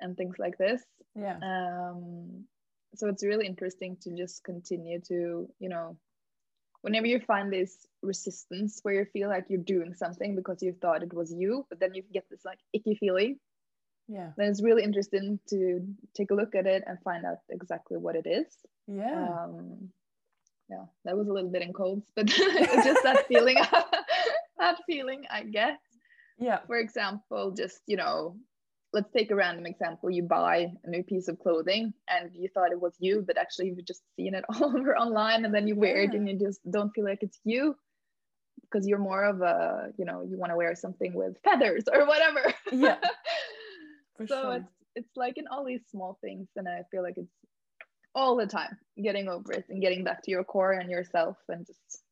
and 0.00 0.16
things 0.16 0.36
like 0.38 0.58
this. 0.58 0.82
Yeah. 1.14 1.38
Um 1.42 2.44
so 2.94 3.08
it's 3.08 3.24
really 3.24 3.46
interesting 3.46 3.96
to 4.02 4.10
just 4.16 4.42
continue 4.44 5.00
to 5.08 5.48
you 5.58 5.68
know 5.68 5.96
whenever 6.82 7.06
you 7.06 7.20
find 7.20 7.52
this 7.52 7.86
resistance 8.02 8.80
where 8.82 8.94
you 8.94 9.04
feel 9.12 9.28
like 9.28 9.46
you're 9.48 9.60
doing 9.60 9.92
something 9.94 10.34
because 10.34 10.62
you 10.62 10.74
thought 10.80 11.02
it 11.02 11.12
was 11.12 11.32
you 11.32 11.66
but 11.68 11.80
then 11.80 11.94
you 11.94 12.02
get 12.12 12.24
this 12.30 12.44
like 12.44 12.58
icky 12.72 12.94
feeling 12.94 13.38
yeah. 14.08 14.30
then 14.36 14.48
it's 14.48 14.62
really 14.62 14.84
interesting 14.84 15.40
to 15.48 15.80
take 16.14 16.30
a 16.30 16.34
look 16.34 16.54
at 16.54 16.66
it 16.66 16.84
and 16.86 16.98
find 17.02 17.26
out 17.26 17.38
exactly 17.50 17.98
what 17.98 18.14
it 18.14 18.24
is. 18.24 18.46
Yeah. 18.86 19.44
Um 19.44 19.90
yeah, 20.68 20.84
that 21.04 21.16
was 21.16 21.28
a 21.28 21.32
little 21.32 21.50
bit 21.50 21.62
in 21.62 21.72
codes, 21.72 22.06
but 22.16 22.26
it's 22.28 22.84
just 22.84 23.02
that 23.02 23.26
feeling, 23.26 23.56
that 24.58 24.76
feeling 24.86 25.24
I 25.30 25.44
get. 25.44 25.78
Yeah. 26.38 26.58
For 26.66 26.76
example, 26.76 27.52
just, 27.56 27.80
you 27.86 27.96
know, 27.96 28.36
let's 28.92 29.10
take 29.12 29.30
a 29.30 29.34
random 29.34 29.66
example. 29.66 30.10
You 30.10 30.22
buy 30.22 30.72
a 30.84 30.90
new 30.90 31.02
piece 31.02 31.28
of 31.28 31.38
clothing 31.38 31.94
and 32.08 32.30
you 32.34 32.48
thought 32.48 32.72
it 32.72 32.80
was 32.80 32.94
you, 32.98 33.24
but 33.26 33.38
actually 33.38 33.68
you've 33.68 33.84
just 33.84 34.02
seen 34.16 34.34
it 34.34 34.44
all 34.54 34.64
over 34.76 34.96
online 34.96 35.44
and 35.44 35.54
then 35.54 35.66
you 35.66 35.76
wear 35.76 36.02
yeah. 36.02 36.10
it 36.10 36.14
and 36.14 36.28
you 36.28 36.38
just 36.38 36.60
don't 36.70 36.90
feel 36.94 37.04
like 37.04 37.22
it's 37.22 37.38
you 37.44 37.74
because 38.62 38.86
you're 38.86 38.98
more 38.98 39.24
of 39.24 39.42
a, 39.42 39.90
you 39.96 40.04
know, 40.04 40.22
you 40.22 40.36
want 40.38 40.50
to 40.50 40.56
wear 40.56 40.74
something 40.74 41.14
with 41.14 41.36
feathers 41.44 41.84
or 41.92 42.06
whatever. 42.06 42.52
Yeah. 42.72 42.96
So 44.18 44.26
sure. 44.26 44.56
it's 44.56 44.76
it's 44.96 45.14
like 45.14 45.36
in 45.36 45.46
all 45.46 45.64
these 45.64 45.82
small 45.90 46.18
things 46.22 46.48
and 46.56 46.66
i 46.66 46.82
feel 46.90 47.02
like 47.02 47.18
it's 47.18 47.30
all 48.16 48.34
the 48.34 48.46
time 48.46 48.76
getting 49.00 49.28
over 49.28 49.52
it 49.52 49.66
and 49.68 49.80
getting 49.80 50.02
back 50.02 50.22
to 50.22 50.30
your 50.30 50.42
core 50.42 50.72
and 50.72 50.90
yourself 50.90 51.36
and 51.48 51.66
just 51.66 52.02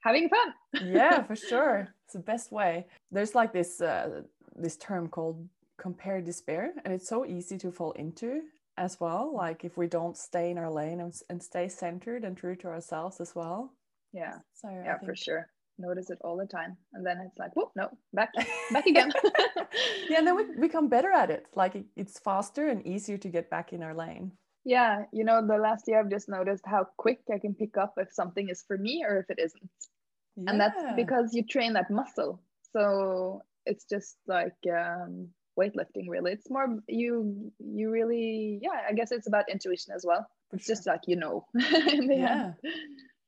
having 0.00 0.28
fun. 0.28 0.52
Yeah 0.84 1.22
for 1.26 1.34
sure. 1.34 1.88
It's 2.04 2.12
the 2.12 2.20
best 2.20 2.52
way. 2.52 2.86
There's 3.10 3.34
like 3.34 3.52
this 3.52 3.80
uh, 3.80 4.22
this 4.54 4.76
term 4.76 5.08
called 5.08 5.48
compare 5.78 6.20
despair 6.20 6.72
and 6.84 6.92
it's 6.92 7.08
so 7.08 7.24
easy 7.24 7.56
to 7.58 7.72
fall 7.72 7.92
into 7.92 8.42
as 8.76 9.00
well. 9.00 9.34
Like 9.34 9.64
if 9.64 9.76
we 9.78 9.86
don't 9.86 10.16
stay 10.16 10.50
in 10.50 10.58
our 10.58 10.70
lane 10.70 11.00
and, 11.00 11.14
and 11.30 11.42
stay 11.42 11.68
centered 11.68 12.24
and 12.24 12.36
true 12.36 12.54
to 12.56 12.68
ourselves 12.68 13.20
as 13.20 13.34
well. 13.34 13.72
Yeah. 14.12 14.36
So 14.52 14.68
yeah 14.68 14.98
think... 14.98 15.10
for 15.10 15.16
sure. 15.16 15.48
Notice 15.78 16.10
it 16.10 16.18
all 16.22 16.36
the 16.36 16.46
time 16.46 16.76
and 16.92 17.06
then 17.06 17.18
it's 17.24 17.38
like 17.38 17.56
whoop 17.56 17.70
no 17.74 17.88
back 18.12 18.32
back 18.70 18.86
again. 18.86 19.10
Yeah 20.10 20.18
and 20.18 20.26
then 20.26 20.36
we 20.36 20.44
become 20.60 20.88
better 20.88 21.10
at 21.10 21.30
it. 21.30 21.46
Like 21.54 21.74
it, 21.74 21.86
it's 21.96 22.18
faster 22.18 22.68
and 22.68 22.86
easier 22.86 23.16
to 23.16 23.28
get 23.28 23.48
back 23.48 23.72
in 23.72 23.82
our 23.82 23.94
lane 23.94 24.32
yeah 24.68 25.04
you 25.12 25.24
know 25.24 25.40
the 25.46 25.56
last 25.56 25.84
year 25.88 26.00
i've 26.00 26.10
just 26.10 26.28
noticed 26.28 26.64
how 26.66 26.86
quick 26.96 27.20
i 27.34 27.38
can 27.38 27.54
pick 27.54 27.76
up 27.76 27.94
if 27.96 28.12
something 28.12 28.48
is 28.48 28.62
for 28.66 28.76
me 28.76 29.04
or 29.08 29.18
if 29.18 29.30
it 29.30 29.38
isn't 29.42 29.70
yeah. 30.36 30.50
and 30.50 30.60
that's 30.60 30.82
because 30.96 31.34
you 31.34 31.42
train 31.42 31.72
that 31.72 31.90
muscle 31.90 32.40
so 32.72 33.42
it's 33.66 33.84
just 33.84 34.16
like 34.26 34.56
um, 34.72 35.28
weightlifting 35.58 36.06
really 36.08 36.32
it's 36.32 36.50
more 36.50 36.78
you 36.86 37.50
you 37.58 37.90
really 37.90 38.60
yeah 38.62 38.80
i 38.88 38.92
guess 38.92 39.10
it's 39.10 39.26
about 39.26 39.44
intuition 39.50 39.92
as 39.94 40.04
well 40.06 40.26
for 40.50 40.56
it's 40.56 40.66
sure. 40.66 40.74
just 40.74 40.86
like 40.86 41.00
you 41.06 41.16
know 41.16 41.44
yeah 41.54 42.52
end 42.64 42.74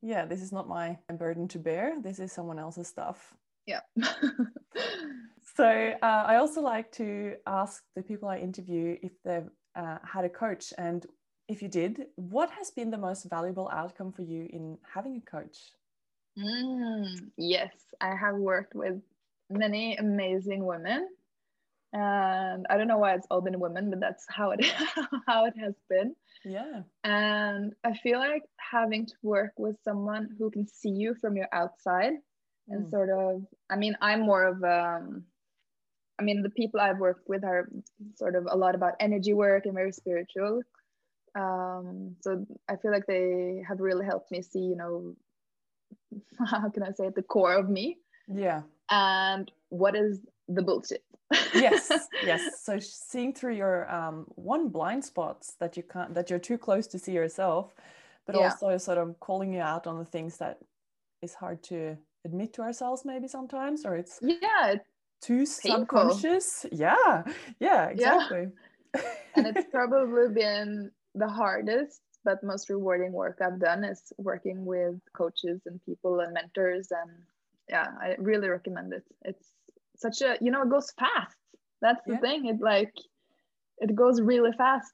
yeah, 0.02 0.24
this 0.24 0.40
is 0.40 0.52
not 0.52 0.68
my 0.68 0.96
burden 1.12 1.48
to 1.48 1.58
bear. 1.58 2.00
This 2.00 2.18
is 2.20 2.32
someone 2.32 2.58
else's 2.58 2.88
stuff. 2.88 3.34
Yeah. 3.66 3.80
so 5.56 5.64
uh, 6.02 6.24
I 6.26 6.36
also 6.36 6.62
like 6.62 6.90
to 6.92 7.34
ask 7.46 7.82
the 7.94 8.02
people 8.02 8.28
I 8.28 8.38
interview 8.38 8.96
if 9.02 9.12
they've 9.24 9.48
uh, 9.76 9.98
had 10.02 10.24
a 10.24 10.30
coach. 10.30 10.72
And 10.78 11.04
if 11.50 11.62
you 11.62 11.68
did, 11.68 12.06
what 12.16 12.50
has 12.50 12.70
been 12.70 12.90
the 12.90 12.98
most 12.98 13.24
valuable 13.24 13.68
outcome 13.72 14.12
for 14.12 14.22
you 14.22 14.48
in 14.52 14.78
having 14.94 15.16
a 15.16 15.30
coach? 15.30 15.58
Mm, 16.38 17.30
yes, 17.36 17.74
I 18.00 18.14
have 18.14 18.36
worked 18.36 18.74
with 18.74 19.00
many 19.50 19.96
amazing 19.96 20.64
women 20.64 21.08
and 21.92 22.66
i 22.70 22.76
don't 22.76 22.86
know 22.86 22.98
why 22.98 23.14
it's 23.14 23.26
all 23.30 23.40
been 23.40 23.58
women 23.58 23.90
but 23.90 23.98
that's 23.98 24.24
how 24.28 24.52
it 24.52 24.64
how 25.26 25.44
it 25.44 25.54
has 25.58 25.74
been 25.88 26.14
yeah 26.44 26.82
and 27.02 27.72
i 27.82 27.92
feel 27.94 28.20
like 28.20 28.44
having 28.58 29.04
to 29.04 29.14
work 29.22 29.50
with 29.58 29.74
someone 29.82 30.28
who 30.38 30.50
can 30.52 30.64
see 30.68 30.90
you 30.90 31.16
from 31.20 31.34
your 31.36 31.48
outside 31.52 32.12
mm. 32.12 32.76
and 32.76 32.88
sort 32.90 33.10
of 33.10 33.42
i 33.70 33.76
mean 33.76 33.96
i'm 34.00 34.20
more 34.20 34.44
of 34.44 34.62
um 34.62 35.24
i 36.20 36.22
mean 36.22 36.42
the 36.42 36.50
people 36.50 36.78
i've 36.78 36.98
worked 36.98 37.28
with 37.28 37.42
are 37.42 37.68
sort 38.14 38.36
of 38.36 38.46
a 38.48 38.56
lot 38.56 38.76
about 38.76 38.94
energy 39.00 39.32
work 39.32 39.66
and 39.66 39.74
very 39.74 39.90
spiritual 39.90 40.62
um 41.36 42.16
so 42.20 42.44
i 42.68 42.76
feel 42.76 42.90
like 42.90 43.06
they 43.06 43.62
have 43.66 43.80
really 43.80 44.04
helped 44.04 44.30
me 44.32 44.42
see 44.42 44.58
you 44.58 44.76
know 44.76 45.14
how 46.50 46.68
can 46.68 46.82
i 46.82 46.90
say 46.92 47.06
it, 47.06 47.14
the 47.14 47.22
core 47.22 47.54
of 47.54 47.68
me. 47.68 47.98
Yeah. 48.32 48.62
And 48.90 49.50
what 49.68 49.96
is 49.96 50.20
the 50.48 50.62
bullshit? 50.62 51.04
Yes 51.54 51.90
yes. 52.24 52.62
So 52.62 52.78
seeing 52.80 53.32
through 53.32 53.54
your 53.54 53.90
um, 53.90 54.26
one 54.34 54.68
blind 54.68 55.04
spots 55.04 55.54
that 55.60 55.76
you 55.76 55.82
can't 55.82 56.14
that 56.14 56.30
you're 56.30 56.38
too 56.38 56.58
close 56.58 56.86
to 56.88 56.98
see 56.98 57.12
yourself 57.12 57.74
but 58.26 58.34
yeah. 58.36 58.42
also 58.42 58.76
sort 58.78 58.98
of 58.98 59.18
calling 59.20 59.52
you 59.52 59.60
out 59.60 59.86
on 59.86 59.98
the 59.98 60.04
things 60.04 60.36
that 60.38 60.58
is 61.22 61.34
hard 61.34 61.62
to 61.64 61.96
admit 62.24 62.52
to 62.54 62.62
ourselves 62.62 63.04
maybe 63.04 63.28
sometimes 63.28 63.84
or 63.84 63.96
it's 63.96 64.18
yeah 64.22 64.74
too 65.22 65.44
painful. 65.62 65.78
subconscious. 65.78 66.66
Yeah 66.72 67.22
yeah 67.60 67.88
exactly. 67.88 68.48
Yeah. 68.94 69.02
and 69.36 69.46
it's 69.46 69.70
probably 69.72 70.28
been 70.34 70.90
the 71.14 71.28
hardest 71.28 72.00
but 72.24 72.42
most 72.42 72.68
rewarding 72.70 73.12
work 73.12 73.38
i've 73.42 73.60
done 73.60 73.84
is 73.84 74.12
working 74.18 74.64
with 74.64 74.96
coaches 75.14 75.60
and 75.66 75.80
people 75.84 76.20
and 76.20 76.32
mentors 76.34 76.88
and 76.90 77.10
yeah 77.68 77.88
i 78.00 78.14
really 78.18 78.48
recommend 78.48 78.92
it. 78.92 79.04
It's 79.22 79.46
such 79.96 80.22
a 80.22 80.36
you 80.40 80.50
know 80.50 80.62
it 80.62 80.70
goes 80.70 80.90
fast. 80.98 81.36
That's 81.82 82.00
the 82.06 82.14
yeah. 82.14 82.20
thing. 82.20 82.46
It 82.46 82.60
like 82.60 82.94
it 83.78 83.94
goes 83.94 84.20
really 84.20 84.52
fast 84.52 84.92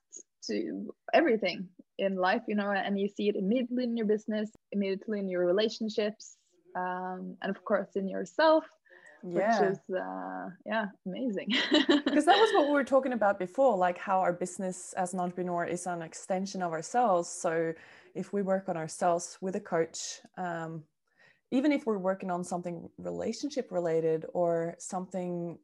to 0.49 0.95
everything 1.13 1.69
in 1.99 2.15
life 2.15 2.43
you 2.47 2.55
know 2.55 2.71
and 2.71 3.01
you 3.01 3.09
see 3.09 3.29
it 3.29 3.37
immediately 3.37 3.85
in 3.85 3.97
your 3.97 4.07
business 4.07 4.51
immediately 4.71 5.19
in 5.19 5.29
your 5.29 5.45
relationships 5.45 6.37
um, 6.77 7.37
and 7.41 7.57
of 7.57 7.65
course 7.65 7.89
in 7.97 8.07
yourself 8.07 8.65
yeah. 9.27 9.61
which 9.61 9.71
is 9.73 9.79
uh, 9.95 10.49
yeah 10.65 10.87
amazing. 11.07 11.49
Because 11.71 12.25
that 12.25 12.37
was 12.37 12.51
what 12.55 12.67
we 12.67 12.73
were 12.81 12.85
talking 12.85 13.13
about 13.13 13.39
before 13.39 13.77
like 13.77 13.99
how 13.99 14.21
our 14.21 14.33
business 14.33 14.93
as 14.95 15.15
an 15.15 15.21
entrepreneur 15.21 15.65
is 15.65 15.87
an 15.87 16.03
extension 16.03 16.63
of 16.63 16.73
ourselves. 16.73 17.29
So 17.29 17.73
if 18.15 18.33
we 18.33 18.43
work 18.43 18.69
on 18.69 18.77
ourselves 18.77 19.39
with 19.41 19.57
a 19.57 19.61
coach 19.61 20.21
um, 20.37 20.83
even 21.53 21.71
if 21.71 21.87
we're 21.87 21.99
working 21.99 22.31
on 22.31 22.43
something 22.43 22.89
relationship 22.99 23.71
related 23.71 24.27
or 24.33 24.75
something 24.79 25.57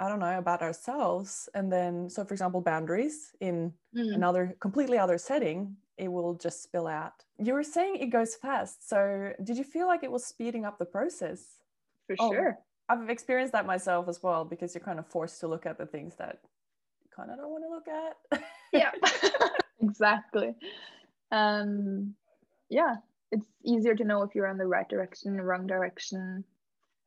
i 0.00 0.08
don't 0.08 0.18
know 0.18 0.38
about 0.38 0.62
ourselves 0.62 1.48
and 1.54 1.70
then 1.70 2.10
so 2.10 2.24
for 2.24 2.34
example 2.34 2.60
boundaries 2.60 3.30
in 3.40 3.72
mm. 3.96 4.14
another 4.14 4.56
completely 4.58 4.98
other 4.98 5.18
setting 5.18 5.76
it 5.98 6.10
will 6.10 6.34
just 6.34 6.62
spill 6.62 6.86
out. 6.86 7.12
You 7.38 7.54
were 7.54 7.62
saying 7.62 7.96
it 7.96 8.06
goes 8.06 8.34
fast. 8.34 8.88
So 8.88 9.32
did 9.44 9.56
you 9.56 9.64
feel 9.64 9.86
like 9.86 10.02
it 10.02 10.10
was 10.10 10.24
speeding 10.24 10.64
up 10.64 10.78
the 10.78 10.84
process? 10.84 11.58
For 12.06 12.16
oh, 12.18 12.32
sure 12.32 12.58
i've 12.88 13.08
experienced 13.08 13.52
that 13.52 13.66
myself 13.66 14.08
as 14.08 14.22
well 14.22 14.44
because 14.44 14.74
you're 14.74 14.84
kind 14.84 14.98
of 14.98 15.06
forced 15.06 15.40
to 15.40 15.48
look 15.48 15.66
at 15.66 15.78
the 15.78 15.86
things 15.86 16.14
that 16.16 16.38
you 17.02 17.10
kind 17.14 17.30
of 17.30 17.36
don't 17.38 17.50
want 17.50 17.64
to 17.64 17.70
look 17.70 17.88
at. 17.88 18.42
Yeah. 18.72 18.90
Exactly. 19.82 20.54
Um 21.30 22.14
yeah 22.70 22.94
it's 23.32 23.46
easier 23.64 23.94
to 23.96 24.04
know 24.04 24.22
if 24.22 24.34
you're 24.34 24.46
on 24.46 24.56
the 24.58 24.66
right 24.66 24.88
direction 24.88 25.40
wrong 25.40 25.66
direction. 25.66 26.44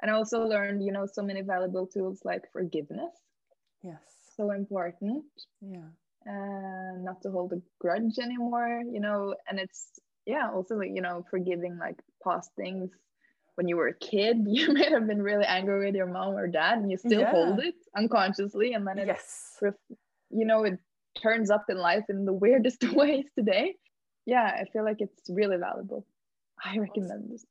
And 0.02 0.12
i 0.12 0.14
also 0.14 0.42
learned 0.46 0.84
you 0.84 0.92
know 0.92 1.08
so 1.12 1.24
many 1.24 1.42
valuable 1.42 1.88
tools 1.88 2.20
like 2.26 2.52
forgiveness. 2.52 3.16
Yes. 3.82 4.02
So 4.36 4.52
important. 4.52 5.24
Yeah. 5.62 5.90
And 6.26 7.06
not 7.06 7.22
to 7.22 7.32
hold 7.32 7.54
a 7.54 7.62
grudge 7.80 8.20
anymore 8.22 8.84
you 8.86 9.00
know 9.00 9.36
and 9.48 9.60
it's 9.60 10.00
yeah 10.26 10.50
also 10.54 10.76
like 10.76 10.92
you 10.94 11.02
know 11.02 11.26
forgiving 11.30 11.78
like 11.78 12.00
past 12.24 12.52
things 12.56 12.92
when 13.56 13.68
you 13.68 13.76
were 13.78 13.88
a 13.88 13.94
kid 13.94 14.38
you 14.48 14.74
may 14.74 14.90
have 14.90 15.08
been 15.08 15.22
really 15.22 15.46
angry 15.46 15.86
with 15.86 15.96
your 15.96 16.08
mom 16.08 16.36
or 16.36 16.48
dad 16.48 16.78
and 16.78 16.92
you 16.92 16.98
still 16.98 17.22
yeah. 17.22 17.32
hold 17.32 17.60
it 17.60 17.76
unconsciously 17.96 18.74
and 18.74 18.86
then 18.88 18.98
it 18.98 19.08
yes 19.08 19.58
you 20.30 20.46
know 20.46 20.64
it 20.64 20.78
turns 21.22 21.50
up 21.50 21.66
in 21.70 21.78
life 21.78 22.04
in 22.10 22.26
the 22.26 22.34
weirdest 22.44 22.84
ways 22.94 23.26
today 23.36 23.76
yeah 24.26 24.58
i 24.60 24.66
feel 24.72 24.84
like 24.84 25.02
it's 25.02 25.30
really 25.30 25.58
valuable 25.58 26.06
I 26.64 26.78
recommend 26.78 27.30
this. 27.30 27.46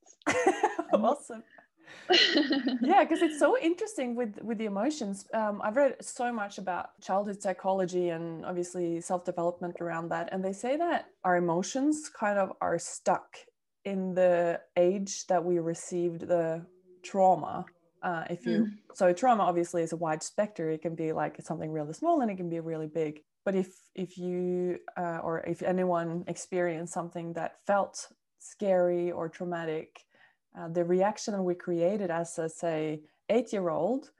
awesome. 0.93 1.43
yeah, 2.81 3.03
because 3.03 3.21
it's 3.21 3.39
so 3.39 3.57
interesting 3.57 4.15
with 4.15 4.41
with 4.41 4.57
the 4.57 4.65
emotions. 4.65 5.25
Um, 5.33 5.61
I've 5.63 5.75
read 5.75 5.95
so 6.01 6.31
much 6.33 6.57
about 6.57 6.99
childhood 7.01 7.41
psychology 7.41 8.09
and 8.09 8.45
obviously 8.45 9.01
self 9.01 9.23
development 9.23 9.77
around 9.81 10.09
that, 10.09 10.29
and 10.31 10.43
they 10.43 10.53
say 10.53 10.77
that 10.77 11.05
our 11.23 11.37
emotions 11.37 12.09
kind 12.09 12.39
of 12.39 12.53
are 12.61 12.79
stuck 12.79 13.37
in 13.85 14.13
the 14.13 14.59
age 14.75 15.27
that 15.27 15.43
we 15.43 15.59
received 15.59 16.27
the 16.27 16.65
trauma. 17.03 17.65
Uh, 18.03 18.23
if 18.29 18.45
you 18.45 18.65
mm. 18.65 18.71
so 18.93 19.13
trauma 19.13 19.43
obviously 19.43 19.81
is 19.81 19.93
a 19.93 19.97
wide 19.97 20.21
spectrum. 20.21 20.71
It 20.71 20.81
can 20.81 20.95
be 20.95 21.11
like 21.11 21.41
something 21.41 21.71
really 21.71 21.93
small 21.93 22.21
and 22.21 22.29
it 22.29 22.35
can 22.35 22.49
be 22.49 22.59
really 22.59 22.87
big. 22.87 23.21
But 23.45 23.55
if 23.55 23.69
if 23.95 24.17
you 24.17 24.79
uh, 24.97 25.19
or 25.23 25.41
if 25.41 25.61
anyone 25.63 26.23
experienced 26.27 26.93
something 26.93 27.33
that 27.33 27.57
felt 27.65 28.07
scary 28.39 29.11
or 29.11 29.29
traumatic, 29.29 30.01
uh, 30.57 30.67
the 30.67 30.83
reaction 30.83 31.43
we 31.43 31.55
created 31.55 32.11
as 32.11 32.37
a 32.37 32.49
say 32.49 33.01
eight 33.29 33.53
year 33.53 33.69
old 33.69 34.11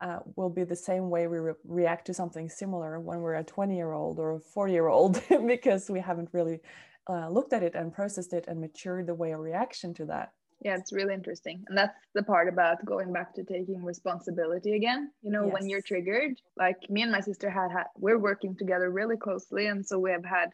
uh, 0.00 0.20
will 0.36 0.50
be 0.50 0.64
the 0.64 0.76
same 0.76 1.10
way 1.10 1.26
we 1.26 1.38
re- 1.38 1.52
react 1.64 2.06
to 2.06 2.14
something 2.14 2.48
similar 2.48 2.98
when 3.00 3.20
we're 3.20 3.34
a 3.34 3.44
20 3.44 3.76
year 3.76 3.92
old 3.92 4.18
or 4.18 4.36
a 4.36 4.40
40 4.40 4.72
year 4.72 4.88
old 4.88 5.22
because 5.46 5.90
we 5.90 6.00
haven't 6.00 6.28
really 6.32 6.60
uh, 7.08 7.28
looked 7.28 7.52
at 7.52 7.62
it 7.62 7.74
and 7.74 7.92
processed 7.92 8.32
it 8.32 8.44
and 8.48 8.60
matured 8.60 9.06
the 9.06 9.14
way 9.14 9.32
of 9.32 9.40
reaction 9.40 9.94
to 9.94 10.04
that 10.04 10.32
yeah 10.62 10.76
it's 10.76 10.92
really 10.92 11.14
interesting 11.14 11.64
and 11.68 11.76
that's 11.76 11.96
the 12.14 12.22
part 12.22 12.48
about 12.48 12.84
going 12.84 13.12
back 13.12 13.34
to 13.34 13.44
taking 13.44 13.82
responsibility 13.84 14.74
again 14.76 15.10
you 15.22 15.30
know 15.30 15.44
yes. 15.44 15.52
when 15.54 15.68
you're 15.68 15.82
triggered 15.82 16.34
like 16.56 16.78
me 16.88 17.02
and 17.02 17.12
my 17.12 17.20
sister 17.20 17.48
had 17.50 17.70
had 17.70 17.84
we're 17.96 18.18
working 18.18 18.54
together 18.56 18.90
really 18.90 19.16
closely 19.16 19.66
and 19.66 19.84
so 19.86 19.98
we 19.98 20.10
have 20.10 20.24
had 20.24 20.50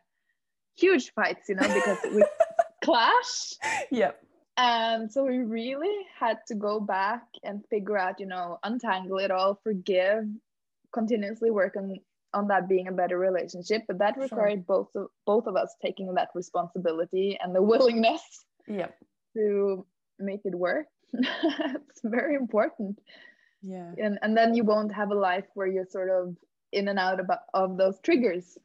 huge 0.77 1.13
fights 1.15 1.49
you 1.49 1.55
know 1.57 1.67
because 1.69 1.99
we 2.15 2.23
clash. 2.87 3.55
Yep. 3.91 4.23
And 4.57 5.13
so 5.13 5.25
we 5.25 5.39
really 5.39 6.07
had 6.19 6.39
to 6.49 6.55
go 6.55 6.81
back 6.81 7.23
and 7.45 7.63
figure 7.69 7.99
out, 7.99 8.21
you 8.21 8.27
know, 8.27 8.59
untangle 8.63 9.19
it 9.19 9.31
all, 9.31 9.61
forgive, 9.63 10.25
continuously 10.95 11.51
work 11.51 11.75
on 11.77 11.99
on 12.37 12.49
that 12.49 12.69
being 12.69 12.89
a 12.89 12.93
better 12.93 13.19
relationship. 13.19 13.83
But 13.89 13.99
that 13.99 14.17
required 14.19 14.65
sure. 14.67 14.75
both 14.75 14.91
of 14.95 15.07
both 15.27 15.47
of 15.47 15.57
us 15.57 15.75
taking 15.85 16.13
that 16.15 16.29
responsibility 16.35 17.39
and 17.43 17.55
the 17.55 17.63
willingness 17.63 18.23
to 19.37 19.87
make 20.19 20.43
it 20.45 20.55
work. 20.55 20.87
it's 21.13 22.01
very 22.05 22.35
important. 22.35 22.99
Yeah. 23.63 23.91
And 23.99 24.19
and 24.23 24.37
then 24.37 24.55
you 24.55 24.65
won't 24.65 24.93
have 24.93 25.11
a 25.11 25.21
life 25.31 25.49
where 25.55 25.67
you're 25.67 25.91
sort 25.99 26.11
of 26.11 26.37
in 26.73 26.89
and 26.89 26.99
out 26.99 27.21
of, 27.21 27.27
of 27.55 27.77
those 27.77 27.99
triggers 28.01 28.59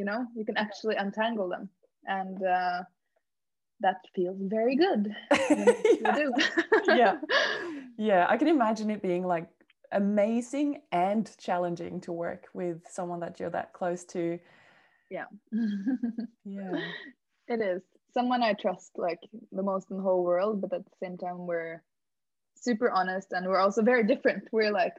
you 0.00 0.06
know 0.06 0.26
you 0.34 0.44
can 0.44 0.56
actually 0.56 0.96
untangle 0.96 1.48
them 1.48 1.68
and 2.06 2.42
uh, 2.42 2.80
that 3.80 3.96
feels 4.14 4.38
very 4.40 4.76
good 4.76 5.14
yeah. 5.50 6.28
yeah 6.88 7.16
yeah 7.98 8.26
i 8.28 8.36
can 8.38 8.48
imagine 8.48 8.90
it 8.90 9.02
being 9.02 9.26
like 9.26 9.46
amazing 9.92 10.82
and 10.92 11.30
challenging 11.38 12.00
to 12.02 12.12
work 12.12 12.48
with 12.54 12.82
someone 12.88 13.20
that 13.20 13.40
you're 13.40 13.50
that 13.50 13.72
close 13.72 14.04
to. 14.06 14.38
Yeah. 15.10 15.24
Yeah. 16.44 16.72
It 17.48 17.60
is. 17.60 17.82
Someone 18.14 18.44
i 18.44 18.52
trust 18.52 18.92
like 18.96 19.18
the 19.50 19.62
most 19.64 19.90
in 19.90 19.96
the 19.96 20.02
whole 20.04 20.22
world 20.22 20.60
but 20.60 20.72
at 20.72 20.84
the 20.84 20.96
same 21.02 21.18
time 21.18 21.48
we're 21.48 21.82
super 22.54 22.90
honest 22.92 23.32
and 23.32 23.44
we're 23.46 23.58
also 23.58 23.82
very 23.82 24.04
different. 24.04 24.44
We're 24.52 24.72
like 24.72 24.94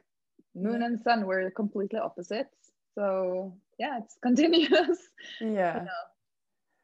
moon 0.54 0.82
and 0.82 1.00
sun 1.00 1.26
we're 1.26 1.50
completely 1.50 1.98
opposites. 1.98 2.54
So 2.94 3.54
yeah 3.78 4.00
it's 4.02 4.18
continuous. 4.22 4.98
Yeah. 5.40 5.78
You 5.78 5.84
know, 5.84 6.04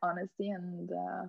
honesty 0.02 0.48
and 0.48 0.90
uh, 0.90 1.24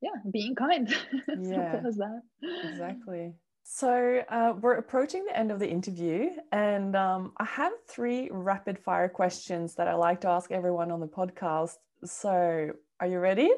yeah 0.00 0.18
being 0.30 0.54
kind. 0.54 0.86
Yeah. 1.40 1.82
as 1.84 1.96
that. 1.96 2.22
Exactly 2.70 3.34
so 3.70 4.22
uh, 4.30 4.54
we're 4.62 4.76
approaching 4.76 5.26
the 5.26 5.38
end 5.38 5.52
of 5.52 5.58
the 5.58 5.68
interview 5.68 6.30
and 6.52 6.96
um, 6.96 7.32
i 7.36 7.44
have 7.44 7.72
three 7.86 8.30
rapid 8.32 8.78
fire 8.78 9.10
questions 9.10 9.74
that 9.74 9.86
i 9.86 9.94
like 9.94 10.22
to 10.22 10.28
ask 10.28 10.50
everyone 10.50 10.90
on 10.90 11.00
the 11.00 11.06
podcast 11.06 11.76
so 12.02 12.70
are 12.98 13.06
you 13.06 13.18
ready 13.18 13.50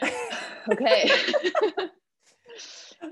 okay 0.72 1.10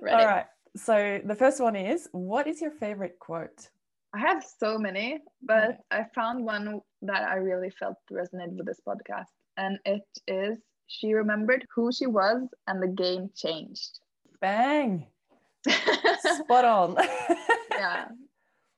ready. 0.01 0.17
all 0.17 0.27
right 0.27 0.47
so 0.75 1.21
the 1.27 1.35
first 1.35 1.61
one 1.61 1.77
is 1.77 2.09
what 2.13 2.47
is 2.47 2.63
your 2.63 2.71
favorite 2.71 3.19
quote 3.19 3.69
I 4.15 4.21
have 4.21 4.43
so 4.59 4.79
many, 4.79 5.19
but 5.43 5.81
I 5.91 6.07
found 6.15 6.43
one 6.43 6.81
that 7.03 7.29
I 7.29 7.35
really 7.35 7.69
felt 7.69 7.97
resonated 8.11 8.57
with 8.57 8.65
this 8.65 8.81
podcast. 8.81 9.27
And 9.59 9.79
it 9.85 10.01
is 10.27 10.57
she 10.87 11.13
remembered 11.13 11.67
who 11.75 11.93
she 11.93 12.07
was 12.07 12.49
and 12.67 12.83
the 12.83 12.89
game 12.89 13.29
changed. 13.37 14.01
Bang. 14.41 15.07
Spot 15.69 16.65
on. 16.65 16.97
yeah. 17.73 18.07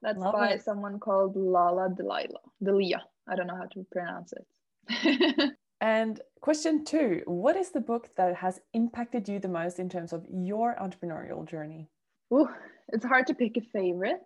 That's 0.03 0.18
Love 0.18 0.35
by 0.35 0.50
it. 0.50 0.62
someone 0.62 0.98
called 0.98 1.37
Lala 1.37 1.90
Delilah. 1.94 2.40
Delia. 2.62 3.03
I 3.29 3.37
don't 3.37 3.46
know 3.46 3.57
how 3.57 3.66
to 3.66 3.87
pronounce 3.92 4.33
it. 4.33 5.53
and 5.81 6.20
question 6.40 6.85
two 6.85 7.22
What 7.26 7.57
is 7.57 7.70
the 7.70 7.81
book 7.81 8.09
that 8.16 8.35
has 8.37 8.61
impacted 8.72 9.29
you 9.29 9.38
the 9.38 9.48
most 9.48 9.79
in 9.79 9.88
terms 9.88 10.12
of 10.12 10.24
your 10.31 10.74
entrepreneurial 10.81 11.46
journey? 11.46 11.88
Ooh, 12.33 12.48
it's 12.88 13.05
hard 13.05 13.26
to 13.26 13.35
pick 13.35 13.57
a 13.57 13.61
favorite 13.72 14.22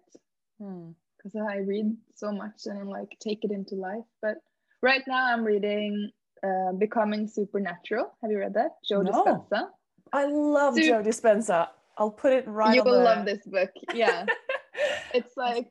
because 0.58 1.32
hmm. 1.32 1.48
I 1.48 1.56
read 1.56 1.96
so 2.14 2.30
much 2.30 2.66
and 2.66 2.78
I'm 2.78 2.88
like 2.88 3.16
take 3.20 3.44
it 3.44 3.50
into 3.50 3.74
life. 3.74 4.04
But 4.22 4.36
right 4.80 5.02
now 5.06 5.32
I'm 5.32 5.44
reading 5.44 6.10
uh, 6.44 6.72
Becoming 6.72 7.26
Supernatural. 7.26 8.16
Have 8.22 8.30
you 8.30 8.38
read 8.38 8.54
that? 8.54 8.72
Joe 8.88 9.02
no. 9.02 9.10
Dispenza. 9.10 9.68
I 10.12 10.26
love 10.26 10.74
Sup- 10.74 10.84
Joe 10.84 11.02
Dispenza. 11.02 11.68
I'll 11.96 12.10
put 12.10 12.32
it 12.32 12.46
right. 12.48 12.74
You 12.74 12.82
will 12.82 12.98
the... 12.98 13.04
love 13.04 13.24
this 13.24 13.44
book. 13.46 13.70
Yeah, 13.94 14.26
it's 15.14 15.36
like 15.36 15.70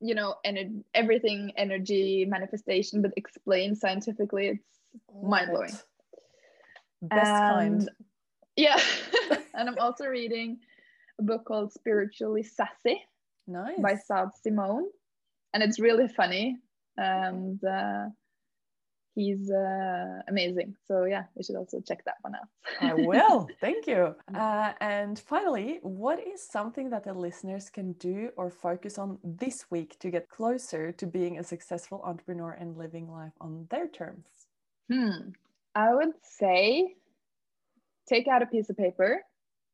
you 0.00 0.14
know, 0.14 0.34
ener- 0.46 0.82
everything 0.94 1.52
energy 1.56 2.24
manifestation, 2.26 3.02
but 3.02 3.12
explained 3.16 3.78
scientifically. 3.78 4.48
It's 4.48 4.64
mind 5.22 5.50
blowing. 5.50 5.72
Best 7.02 7.30
and, 7.30 7.54
kind. 7.54 7.90
Yeah, 8.56 8.80
and 9.54 9.68
I'm 9.68 9.78
also 9.78 10.06
reading 10.06 10.58
a 11.18 11.22
book 11.22 11.44
called 11.44 11.72
Spiritually 11.72 12.42
Sassy 12.42 13.02
nice. 13.46 13.78
by 13.80 13.94
Sah 13.96 14.26
D'Simone, 14.26 14.84
and 15.54 15.62
it's 15.62 15.78
really 15.78 16.08
funny 16.08 16.58
and 16.96 17.62
uh, 17.64 18.06
he's 19.16 19.50
uh, 19.50 20.20
amazing. 20.28 20.76
So 20.86 21.04
yeah, 21.04 21.24
you 21.34 21.42
should 21.42 21.56
also 21.56 21.80
check 21.80 22.04
that 22.04 22.18
one 22.20 22.34
out. 22.36 22.48
I 22.80 22.94
will. 22.94 23.48
Thank 23.60 23.88
you. 23.88 24.14
Uh, 24.32 24.72
and 24.80 25.18
finally, 25.18 25.80
what 25.82 26.20
is 26.24 26.46
something 26.46 26.90
that 26.90 27.02
the 27.02 27.14
listeners 27.14 27.68
can 27.70 27.94
do 27.94 28.30
or 28.36 28.50
focus 28.50 28.98
on 28.98 29.18
this 29.24 29.64
week 29.70 29.98
to 30.00 30.10
get 30.10 30.28
closer 30.28 30.92
to 30.92 31.06
being 31.06 31.38
a 31.38 31.42
successful 31.42 32.02
entrepreneur 32.04 32.52
and 32.52 32.76
living 32.76 33.10
life 33.10 33.32
on 33.40 33.66
their 33.70 33.88
terms? 33.88 34.28
Hmm. 34.92 35.30
I 35.74 35.92
would 35.94 36.14
say 36.22 36.94
take 38.08 38.28
out 38.28 38.42
a 38.42 38.46
piece 38.46 38.70
of 38.70 38.76
paper 38.76 39.22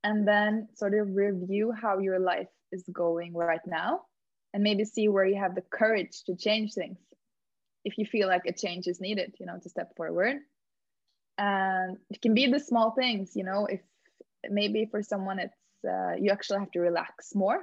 and 0.05 0.27
then 0.27 0.69
sort 0.75 0.95
of 0.95 1.15
review 1.15 1.73
how 1.73 1.99
your 1.99 2.19
life 2.19 2.49
is 2.71 2.85
going 2.93 3.35
right 3.35 3.61
now 3.67 4.03
and 4.55 4.63
maybe 4.63 4.85
see 4.85 5.09
where 5.09 5.25
you 5.25 5.37
have 5.37 5.55
the 5.55 5.63
courage 5.71 6.23
to 6.27 6.35
change 6.35 6.73
things 6.75 6.99
if 7.85 7.99
you 7.99 8.07
feel 8.07 8.29
like 8.29 8.47
a 8.47 8.53
change 8.53 8.87
is 8.87 9.01
needed 9.01 9.35
you 9.39 9.47
know 9.47 9.59
to 9.63 9.69
step 9.69 9.97
forward. 9.97 10.37
And 11.39 11.97
it 12.11 12.21
can 12.21 12.35
be 12.35 12.47
the 12.47 12.61
small 12.61 12.93
things 12.93 13.33
you 13.35 13.45
know 13.45 13.67
if 13.67 13.81
maybe 14.49 14.87
for 14.91 15.03
someone 15.03 15.39
it's 15.39 15.57
uh, 15.89 16.15
you 16.19 16.31
actually 16.31 16.61
have 16.61 16.71
to 16.73 16.81
relax 16.81 17.35
more. 17.35 17.63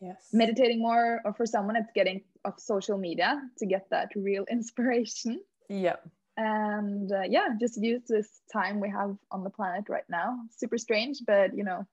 Yes. 0.00 0.28
Meditating 0.32 0.80
more 0.80 1.20
or 1.24 1.34
for 1.34 1.44
someone 1.44 1.76
it's 1.76 1.92
getting 1.94 2.22
off 2.44 2.58
social 2.58 2.96
media 2.96 3.40
to 3.58 3.66
get 3.66 3.86
that 3.90 4.08
real 4.16 4.44
inspiration. 4.50 5.40
Yeah. 5.68 5.96
And 6.36 7.12
uh, 7.12 7.22
yeah 7.28 7.48
just 7.60 7.82
use 7.82 8.02
this 8.08 8.40
time 8.52 8.80
we 8.80 8.88
have 8.88 9.16
on 9.30 9.44
the 9.44 9.50
planet 9.50 9.84
right 9.88 10.08
now. 10.08 10.38
Super 10.56 10.78
strange 10.78 11.18
but 11.26 11.56
you 11.56 11.64
know 11.64 11.86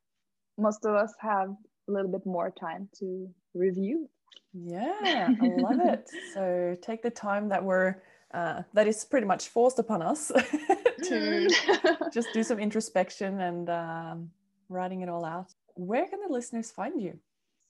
most 0.58 0.86
of 0.86 0.96
us 0.96 1.14
have 1.20 1.50
a 1.88 1.92
little 1.92 2.12
bit 2.12 2.26
more 2.26 2.52
time 2.52 2.90
to 3.00 3.30
review. 3.54 4.10
Yeah, 4.54 5.30
I 5.42 5.48
love 5.58 5.80
it. 5.82 6.10
So 6.34 6.78
take 6.82 7.02
the 7.02 7.10
time 7.10 7.50
that 7.50 7.64
we're 7.64 7.96
uh, 8.34 8.64
that 8.74 8.88
is 8.88 9.06
pretty 9.06 9.26
much 9.26 9.48
forced 9.50 9.80
upon 9.80 10.02
us 10.02 10.28
to 11.04 11.48
mm. 11.48 12.12
just 12.14 12.28
do 12.34 12.44
some 12.44 12.60
introspection 12.60 13.40
and 13.42 13.70
um, 13.70 14.30
writing 14.70 15.02
it 15.02 15.10
all 15.10 15.24
out. 15.24 15.54
Where 15.76 16.06
can 16.08 16.20
the 16.20 16.34
listeners 16.34 16.70
find 16.72 17.02
you? 17.02 17.18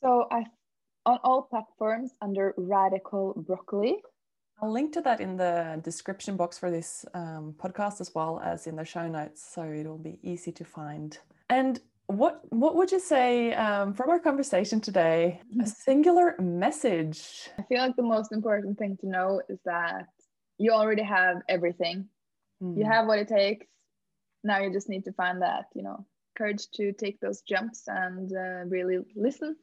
So 0.02 0.28
I 0.32 0.46
on 1.06 1.20
all 1.24 1.44
platforms 1.44 2.12
under 2.22 2.54
Radical 2.58 3.34
Broccoli. 3.48 3.98
I'll 4.62 4.72
link 4.72 4.92
to 4.94 5.02
that 5.02 5.22
in 5.22 5.38
the 5.38 5.80
description 5.84 6.36
box 6.36 6.58
for 6.58 6.72
this 6.72 7.06
um, 7.14 7.56
podcast 7.58 8.02
as 8.02 8.14
well 8.16 8.42
as 8.44 8.66
in 8.66 8.76
the 8.76 8.84
show 8.84 9.08
notes, 9.08 9.48
so 9.54 9.64
it'll 9.64 10.00
be 10.00 10.20
easy 10.24 10.52
to 10.54 10.66
find. 10.66 11.18
And 11.50 11.80
what 12.08 12.42
what 12.50 12.76
would 12.76 12.92
you 12.92 13.00
say 13.00 13.54
um, 13.54 13.94
from 13.94 14.10
our 14.10 14.20
conversation 14.20 14.80
today? 14.80 15.42
A 15.42 15.56
mm-hmm. 15.56 15.66
singular 15.66 16.36
message. 16.40 17.50
I 17.60 17.64
feel 17.64 17.80
like 17.80 17.96
the 17.96 18.04
most 18.04 18.32
important 18.32 18.78
thing 18.78 18.98
to 19.02 19.08
know 19.08 19.42
is 19.50 19.60
that 19.66 20.08
you 20.58 20.72
already 20.72 21.04
have 21.04 21.38
everything. 21.50 22.08
Mm. 22.64 22.78
You 22.78 22.86
hmm. 22.86 22.92
have 22.92 23.08
what 23.08 23.20
it 23.20 23.28
takes. 23.28 23.68
Now 24.44 24.60
you 24.60 24.72
just 24.72 24.90
need 24.90 25.04
to 25.06 25.14
find 25.14 25.42
that 25.42 25.66
you 25.76 25.84
know 25.84 26.06
courage 26.38 26.70
to 26.76 26.94
take 26.94 27.20
those 27.20 27.42
jumps 27.42 27.84
and 27.88 28.32
uh, 28.32 28.64
really 28.68 29.00
listen, 29.16 29.58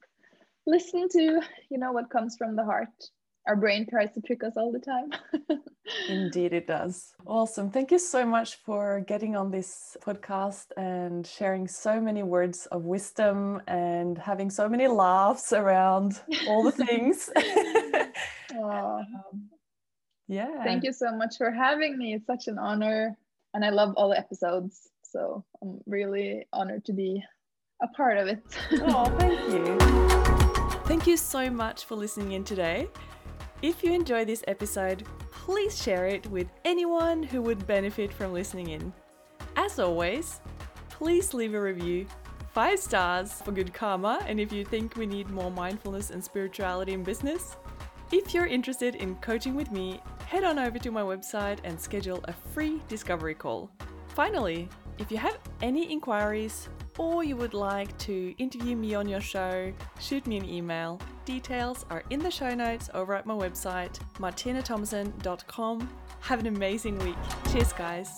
listen 0.66 1.08
to 1.08 1.40
you 1.70 1.78
know 1.78 1.92
what 1.92 2.10
comes 2.10 2.36
from 2.36 2.56
the 2.56 2.64
heart 2.64 3.10
our 3.46 3.56
brain 3.56 3.86
tries 3.88 4.12
to 4.12 4.20
trick 4.20 4.42
us 4.42 4.54
all 4.56 4.72
the 4.72 4.78
time. 4.78 5.10
Indeed, 6.08 6.54
it 6.54 6.66
does. 6.66 7.14
Awesome. 7.26 7.70
Thank 7.70 7.90
you 7.90 7.98
so 7.98 8.24
much 8.24 8.56
for 8.64 9.04
getting 9.06 9.36
on 9.36 9.50
this 9.50 9.96
podcast 10.02 10.66
and 10.76 11.26
sharing 11.26 11.68
so 11.68 12.00
many 12.00 12.22
words 12.22 12.66
of 12.66 12.84
wisdom 12.84 13.60
and 13.66 14.16
having 14.16 14.48
so 14.50 14.68
many 14.68 14.88
laughs 14.88 15.52
around 15.52 16.20
all 16.48 16.62
the 16.62 16.72
things. 16.72 17.28
um, 18.62 19.50
yeah. 20.26 20.64
Thank 20.64 20.84
you 20.84 20.92
so 20.92 21.14
much 21.14 21.36
for 21.36 21.50
having 21.50 21.98
me. 21.98 22.14
It's 22.14 22.26
such 22.26 22.48
an 22.48 22.58
honor. 22.58 23.16
And 23.52 23.64
I 23.64 23.70
love 23.70 23.94
all 23.96 24.08
the 24.08 24.18
episodes. 24.18 24.88
So 25.02 25.44
I'm 25.62 25.80
really 25.86 26.46
honored 26.52 26.84
to 26.86 26.92
be 26.92 27.22
a 27.82 27.88
part 27.88 28.16
of 28.16 28.26
it. 28.26 28.42
oh, 28.72 29.04
thank 29.18 29.52
you. 29.52 30.80
Thank 30.86 31.06
you 31.06 31.16
so 31.16 31.50
much 31.50 31.84
for 31.84 31.94
listening 31.94 32.32
in 32.32 32.44
today. 32.44 32.88
If 33.62 33.82
you 33.82 33.92
enjoy 33.92 34.24
this 34.24 34.44
episode, 34.46 35.04
please 35.30 35.80
share 35.80 36.06
it 36.06 36.26
with 36.30 36.48
anyone 36.64 37.22
who 37.22 37.40
would 37.42 37.66
benefit 37.66 38.12
from 38.12 38.32
listening 38.32 38.70
in. 38.70 38.92
As 39.56 39.78
always, 39.78 40.40
please 40.90 41.32
leave 41.32 41.54
a 41.54 41.60
review. 41.60 42.06
Five 42.52 42.78
stars 42.78 43.32
for 43.42 43.52
good 43.52 43.72
karma, 43.72 44.20
and 44.26 44.38
if 44.38 44.52
you 44.52 44.64
think 44.64 44.96
we 44.96 45.06
need 45.06 45.30
more 45.30 45.50
mindfulness 45.50 46.10
and 46.10 46.22
spirituality 46.22 46.92
in 46.92 47.02
business. 47.02 47.56
If 48.12 48.34
you're 48.34 48.46
interested 48.46 48.96
in 48.96 49.16
coaching 49.16 49.54
with 49.54 49.72
me, 49.72 50.00
head 50.26 50.44
on 50.44 50.58
over 50.58 50.78
to 50.78 50.90
my 50.90 51.02
website 51.02 51.58
and 51.64 51.80
schedule 51.80 52.20
a 52.24 52.32
free 52.32 52.80
discovery 52.88 53.34
call. 53.34 53.70
Finally, 54.08 54.68
if 54.98 55.10
you 55.10 55.16
have 55.16 55.38
any 55.62 55.90
inquiries 55.90 56.68
or 56.98 57.24
you 57.24 57.36
would 57.36 57.54
like 57.54 57.96
to 57.98 58.34
interview 58.38 58.76
me 58.76 58.94
on 58.94 59.08
your 59.08 59.20
show, 59.20 59.72
shoot 60.00 60.26
me 60.26 60.36
an 60.36 60.48
email. 60.48 61.00
Details 61.24 61.84
are 61.90 62.04
in 62.10 62.20
the 62.20 62.30
show 62.30 62.54
notes 62.54 62.90
over 62.94 63.14
at 63.14 63.26
my 63.26 63.34
website, 63.34 63.98
martinethomassen.com. 64.18 65.88
Have 66.20 66.40
an 66.40 66.46
amazing 66.46 66.98
week. 66.98 67.16
Cheers, 67.50 67.72
guys. 67.72 68.10